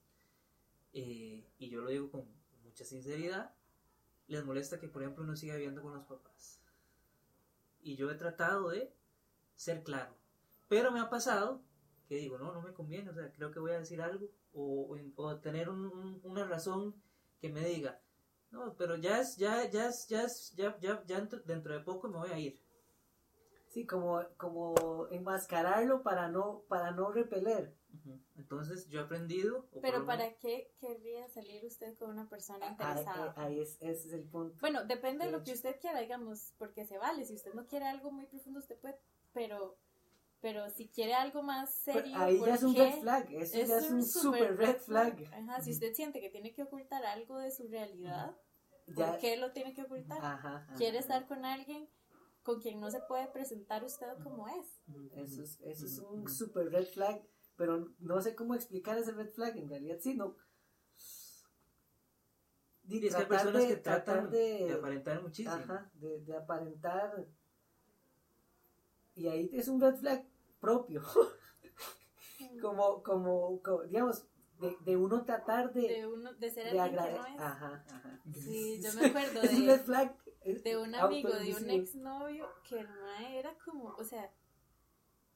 [0.93, 2.26] eh, y yo lo digo con
[2.63, 3.53] mucha sinceridad,
[4.28, 6.61] les molesta que, por ejemplo, uno siga viviendo con los papás.
[7.82, 8.91] Y yo he tratado de
[9.55, 10.15] ser claro.
[10.69, 11.61] Pero me ha pasado
[12.07, 14.97] que digo, no, no me conviene, o sea, creo que voy a decir algo, o,
[15.17, 16.95] o- tener un- un- una razón
[17.41, 18.01] que me diga,
[18.51, 22.09] no, pero ya es, ya, ya es, ya es, ya, ya, ya dentro de poco
[22.09, 22.59] me voy a ir.
[23.74, 27.76] Sí, como, como enmascararlo para no, para no repeler.
[28.36, 29.67] Entonces yo he aprendido.
[29.82, 33.34] Pero ¿para qué querría salir usted con una persona Ahí, interesada?
[33.36, 34.55] ahí es, ese es el punto.
[34.61, 35.57] Bueno, depende de De lo que hecho.
[35.57, 37.26] usted quiera, digamos, porque se vale.
[37.26, 38.99] Si usted no quiere algo muy profundo, usted puede,
[39.34, 39.76] pero,
[40.39, 43.57] pero si quiere algo más Pero serio, ahí ¿por ya es un red flag, eso
[43.57, 45.17] Es ya es un super red flag.
[45.34, 48.38] Ajá, si usted siente que tiene que ocultar algo de su realidad,
[48.86, 50.19] Ya- ¿por qué lo tiene que ocultar?
[50.24, 50.76] Ajá, ajá.
[50.76, 51.89] Quiere estar con alguien
[52.43, 54.81] con quien no se puede presentar usted como es.
[55.15, 57.25] Eso es, eso es un super red flag,
[57.55, 60.35] pero no sé cómo explicar ese red flag, en realidad sí, no.
[62.85, 65.55] Y es que hay personas de- que tratan de, aparentar muchísimo.
[65.55, 67.25] ajá, de, de aparentar,
[69.15, 70.25] y ahí es un red flag
[70.59, 71.01] propio,
[72.61, 74.25] como, como, como, digamos,
[74.59, 77.39] de, de uno tratar de, De, uno, de ser alguien que no es.
[77.39, 78.19] Ajá, ajá.
[78.33, 83.89] Sí, yo me acuerdo de- un amigo, de un exnovio, que el mae era como,
[83.89, 84.31] o sea,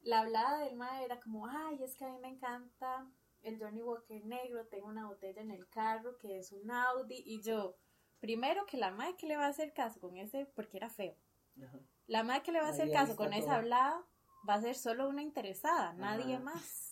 [0.02, 3.10] la hablada del mae era como, ay, es que a mí me encanta
[3.42, 7.42] el Johnny Walker negro, tengo una botella en el carro que es un Audi, y
[7.42, 7.76] yo,
[8.20, 11.16] primero que la mae que le va a hacer caso con ese, porque era feo,
[11.62, 11.80] Ajá.
[12.08, 14.06] la mae que le va a hacer Ahí caso con esa hablada
[14.48, 16.87] va a ser solo una interesada, nadie más.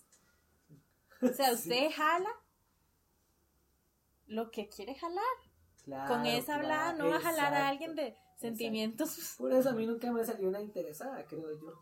[1.21, 1.69] O sea, Sí.
[1.69, 2.29] usted jala
[4.27, 5.23] lo que quiere jalar.
[5.83, 9.35] Claro, Con esa hablada claro, no va a jalar a alguien de sentimientos.
[9.37, 11.79] Por eso a mí nunca me salió una interesada, creo yo.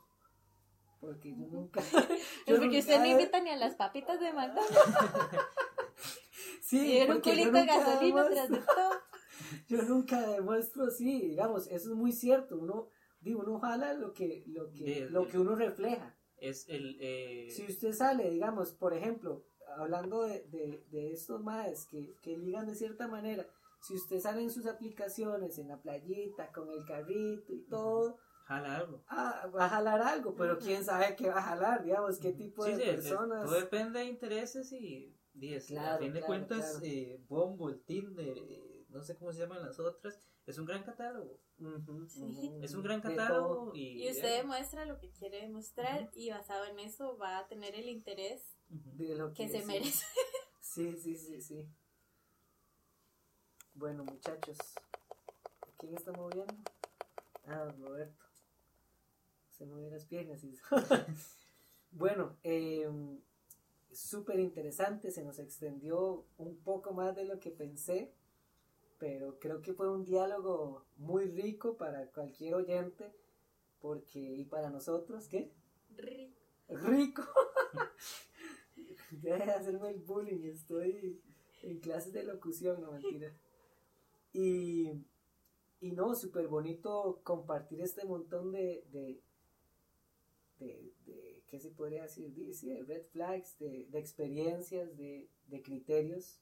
[0.99, 1.79] Porque yo nunca.
[1.91, 1.95] Es
[2.47, 4.77] yo porque nunca usted no invita ni a las papitas de McDonald's.
[6.61, 8.91] Sí, y era un culito de nunca gasolina tras de demuestro- todo.
[9.67, 12.57] Yo nunca demuestro, sí, digamos, eso es muy cierto.
[12.57, 12.87] Uno,
[13.21, 16.15] digo, uno jala lo que, lo que, lo que uno refleja.
[16.43, 16.97] Es el.
[16.99, 19.45] eh, Si usted sale, digamos, por ejemplo,
[19.77, 23.47] hablando de, de, de estos maes que, que ligan de cierta manera,
[23.81, 28.77] si usted sale en sus aplicaciones, en la playita, con el carrito y todo, jala
[28.77, 29.03] algo.
[29.07, 32.65] ah, va a jalar algo, pero quién sabe qué va a jalar, digamos, qué tipo
[32.65, 33.43] Sí, de sí, personas.
[33.45, 35.17] todo depende de intereses y.
[35.33, 36.85] y es- Claro, a fin de claro, cuentas, claro.
[36.85, 41.39] eh, Bumble, Tinder, eh, no sé cómo se llaman las otras, es un gran catálogo.
[42.07, 42.51] Sí.
[42.61, 44.03] Es un gran catálogo y.
[44.05, 47.87] Y usted demuestra lo que quiere demostrar y basado en eso va a tener el
[47.89, 49.65] interés de lo que que se sí.
[49.65, 50.05] merece.
[50.61, 51.67] Sí, sí, sí, sí.
[53.75, 54.57] Bueno, muchachos,
[55.77, 56.53] ¿quién está moviendo?
[57.45, 58.23] Ah, Roberto.
[59.57, 60.43] Se movió las piernas.
[60.43, 60.55] y-
[61.91, 62.87] bueno, eh,
[63.91, 68.13] súper interesante, se nos extendió un poco más de lo que pensé,
[68.99, 73.11] pero creo que fue un diálogo muy rico para cualquier oyente,
[73.81, 75.51] porque, y para nosotros, ¿qué?
[75.97, 76.33] Ri-
[76.69, 77.23] rico.
[79.11, 81.21] Deja de hacerme el bullying, estoy
[81.63, 83.31] en clases de locución, no mentira.
[84.33, 84.91] Y,
[85.81, 89.21] y no, súper bonito compartir este montón de, de,
[90.59, 92.31] de, de- ¿qué se podría decir?
[92.33, 96.39] De red flags, de, de experiencias, de, de criterios,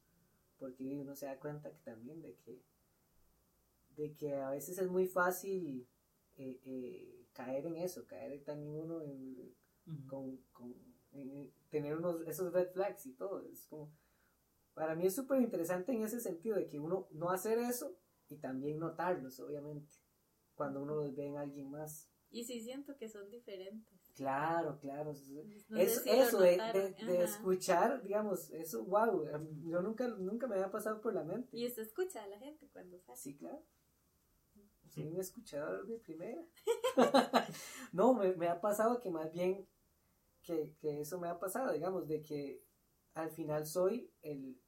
[0.61, 2.61] porque uno se da cuenta que también de que,
[3.97, 5.87] de que a veces es muy fácil
[6.37, 9.55] eh, eh, caer en eso, caer también uno en,
[9.87, 10.07] Ujú.
[10.07, 10.75] con, con
[11.69, 13.91] tener unos esos red flags y todo es como
[14.75, 17.97] para mí es súper interesante en ese sentido de que uno no hacer eso
[18.29, 19.95] y también notarlos obviamente
[20.55, 24.00] cuando uno los ve en alguien más Y sí siento que son diferentes.
[24.15, 25.13] Claro, claro.
[25.13, 26.57] No sé eso eso de,
[27.05, 29.25] de- escuchar, digamos, eso, wow,
[29.63, 31.57] yo nunca, nunca me había pasado por la mente.
[31.57, 33.17] Y usted escucha a la gente cuando sale.
[33.17, 33.61] Sí, claro.
[34.89, 36.41] Soy un escuchador de primera.
[37.93, 39.65] no, me, me ha pasado que más bien
[40.43, 42.63] que, que eso me ha pasado, digamos, de que
[43.13, 44.59] al final soy el,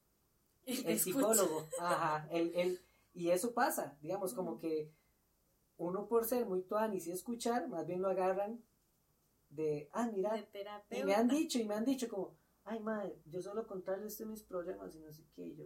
[0.65, 1.65] El psicólogo.
[1.79, 2.81] Ajá, el, el,
[3.13, 4.91] y eso pasa, digamos, como que
[5.77, 8.63] uno por ser muy tuanis y escuchar, más bien lo agarran
[9.55, 10.31] de, ah, mira,
[10.89, 14.07] De y me han dicho, y me han dicho como, ay, madre, yo solo contarle
[14.07, 15.65] usted mis problemas y no sé qué, y yo,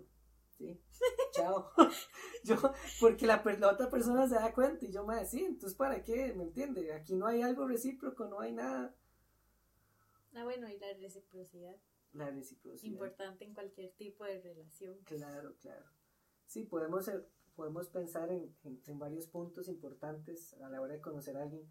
[0.49, 0.81] sí,
[1.33, 1.71] chao.
[2.43, 2.55] yo,
[2.99, 6.33] porque la, la otra persona se da cuenta y yo, madre, sí, entonces, ¿para qué?
[6.33, 6.91] ¿Me entiende?
[6.93, 8.95] Aquí no hay algo recíproco, no hay nada.
[10.33, 11.75] Ah, bueno, y la reciprocidad.
[12.13, 12.91] La reciprocidad.
[12.91, 14.97] Importante en cualquier tipo de relación.
[15.03, 15.85] Claro, claro.
[16.45, 17.09] Sí, podemos,
[17.55, 21.67] podemos pensar en, en- en varios puntos importantes a la hora de conocer a alguien.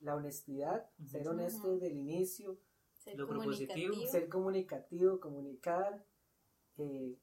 [0.00, 2.58] La honestidad, ser honesto desde el inicio,
[3.00, 4.12] Ser Lo propositivo, comunicativo.
[4.12, 6.06] ser comunicativo, comunicar,
[6.76, 7.16] eh,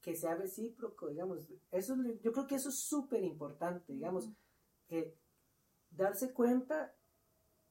[0.00, 1.46] que sea recíproco, digamos.
[1.70, 4.28] Eso, yo creo que eso es súper importante, digamos,
[5.90, 6.96] darse cuenta,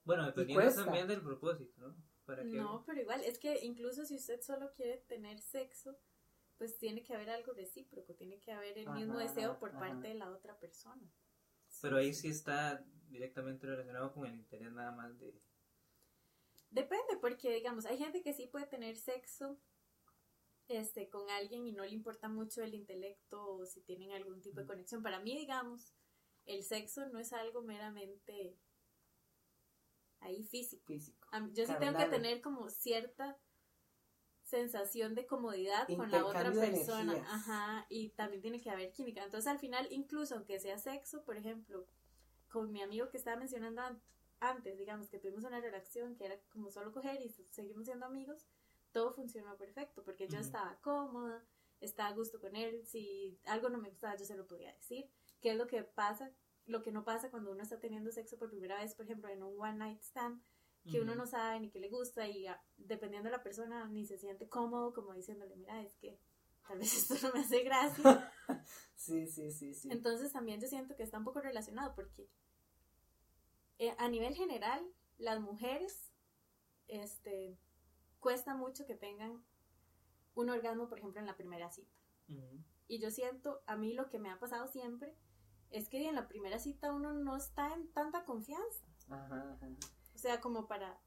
[0.05, 1.95] Bueno, dependiendo también del propósito, ¿no?
[2.25, 5.97] Para que No, pero igual, es que incluso si usted solo quiere tener sexo,
[6.57, 9.79] pues tiene que haber algo recíproco, tiene que haber el mismo deseo por ajá.
[9.79, 11.11] parte de la otra persona.
[11.81, 15.41] Pero ahí sí está directamente relacionado con el interés nada más de...
[16.71, 19.59] Depende, porque digamos, hay gente que sí puede tener sexo
[20.67, 24.59] este, con alguien y no le importa mucho el intelecto o si tienen algún tipo
[24.59, 25.01] de conexión.
[25.01, 25.95] Para mí, digamos,
[26.45, 28.55] el sexo no es algo meramente
[30.19, 30.85] ahí físico.
[30.85, 31.27] físico.
[31.41, 33.39] Mí- Yo sí tengo que tener como cierta
[34.43, 37.13] sensación de comodidad con la otra persona.
[37.27, 39.23] Ajá, y también tiene que haber química.
[39.23, 41.87] Entonces, al final, incluso aunque sea sexo, por ejemplo,
[42.49, 44.01] con mi amigo que estaba mencionando an-
[44.39, 48.05] antes, digamos que tuvimos una relación que era como solo coger y se- seguimos siendo
[48.05, 48.45] amigos,
[48.91, 50.47] todo funcionó perfecto porque yo Ujú.
[50.47, 51.43] estaba cómoda,
[51.81, 55.09] estaba a gusto con él, si algo no me gustaba yo se lo podía decir,
[55.41, 56.31] qué es lo que pasa,
[56.65, 59.43] lo que no pasa cuando uno está teniendo sexo por primera vez, por ejemplo, en
[59.43, 60.41] un one night stand,
[60.89, 64.05] que uno no sabe ni qué le gusta y ah, dependiendo de la persona ni
[64.05, 66.19] se siente cómodo como diciéndole, mira, es que
[66.67, 68.31] tal vez esto no me hace gracia.
[68.95, 69.89] Sí, sí, sí, sí.
[69.91, 72.29] Entonces también yo siento que está un poco relacionado porque
[73.77, 74.85] eh, a nivel general
[75.17, 76.11] las mujeres
[76.87, 77.57] este
[78.19, 79.41] cuesta mucho que tengan
[80.35, 81.95] un orgasmo, por ejemplo, en la primera cita.
[82.87, 85.15] Y yo siento, a mí lo que me ha pasado siempre
[85.71, 88.85] es que en la primera cita uno no está en tanta confianza.
[89.09, 89.67] Ajá, ajá.
[90.13, 90.99] O sea, como para,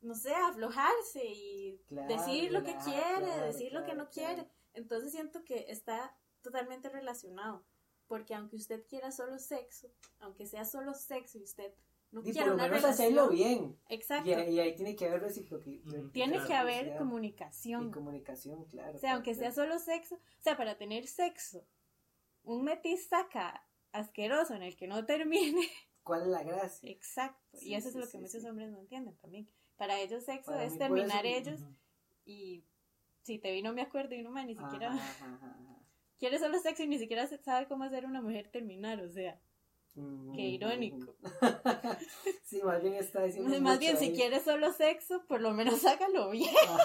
[0.00, 4.10] no sé, aflojarse y Claro, decir lo que claro, quiere, claro, decir lo que no
[4.10, 4.48] quiere.
[4.74, 7.64] Entonces siento que está totalmente relacionado.
[8.06, 11.72] Porque aunque usted quiera solo sexo, aunque sea solo sexo y usted
[12.12, 13.78] no Y por quiera lo una menos relación, hacerlo bien.
[13.88, 15.86] exacto, Y, y ahí tiene que haber reciprocidad.
[15.86, 16.10] Ujú.
[16.10, 17.88] tiene Claro, que haber reciprocidad comunicación.
[17.88, 18.96] Y comunicación, claro.
[18.96, 19.70] O sea, aunque sea claro.
[19.70, 21.66] solo sexo, o sea, para tener sexo,
[22.42, 25.66] un metisaca asqueroso en el que no termine,
[26.04, 26.90] ¿Cuál es la gracia?
[26.90, 27.56] exacto.
[27.58, 28.46] Sí, y eso sí, es lo sí, que muchos sí.
[28.46, 29.48] hombres no entienden también.
[29.76, 31.74] Para ellos sexo Para es por terminar ellos Ujú.
[32.26, 32.64] y
[33.24, 35.78] si te vi no me acuerdo y no más, ni siquiera Ajá, ajá, ajá,
[36.18, 39.40] quiere solo sexo y ni siquiera sabe cómo hacer una mujer terminar, o sea,
[39.96, 41.14] Ujú, Qué irónico.
[42.44, 43.60] sí, más bien está diciendo.
[43.60, 44.14] más bien si ahí.
[44.16, 46.78] quieres solo sexo, por lo menos hágalo bien, Ah,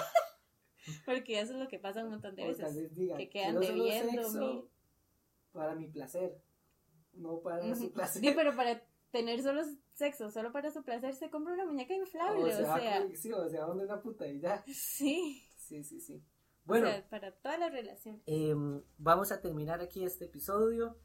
[1.06, 2.94] porque eso es lo que pasa un montón de veces.
[2.96, 4.64] diga, que quedan debiendo, sexo mi-
[5.52, 6.40] para mi placer,
[7.14, 8.22] no para su placer.
[8.22, 9.62] Sí, pero para tener solo
[9.94, 13.32] sexo, solo para su placer, se compra una muñeca inflable, o o sea, sea, sí,
[13.32, 14.62] o sea, donde una puta y ya.
[14.66, 16.22] sí, Sí, sí, sí.
[16.70, 18.22] Bueno, o sea, para todas las relaciones.
[18.26, 20.96] em, vamos a terminar aquí este episodio.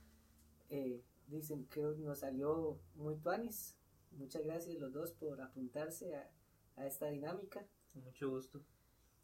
[0.69, 3.77] Eh, dicen que nos salió muy tuanis.
[4.11, 6.31] Muchas gracias los dos por apuntarse a,
[6.77, 7.67] a esta dinámica.
[7.93, 8.63] Con mucho gusto.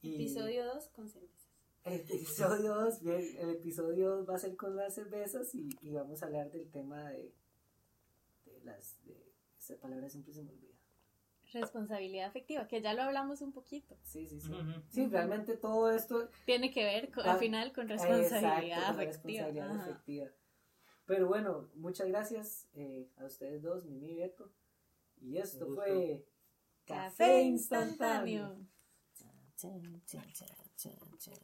[0.01, 1.49] Y Episodio 2 con cervezas.
[1.83, 5.91] El episodio 2, bien, el episodio 2 va a ser con las cervezas y, y
[5.91, 7.33] vamos a hablar del tema de,
[8.45, 9.03] de las...
[9.03, 10.70] De, esa palabra siempre se me olvida.
[11.53, 13.95] Responsabilidad afectiva, que ya lo hablamos un poquito.
[14.03, 14.51] Sí, sí, sí.
[14.89, 18.95] Sí, realmente todo esto Tiene que ver con- Ah, al final con Exacto, responsabilidad con
[18.97, 19.45] la afectiva.
[19.45, 19.83] responsabilidad Ajá.
[19.83, 20.27] afectiva.
[21.05, 24.51] Pero bueno, muchas gracias eh, a ustedes dos, Mimi y Beto.
[25.21, 26.25] Y esto fue
[26.85, 28.55] Café instantáneo.
[29.57, 31.41] Chan, chan.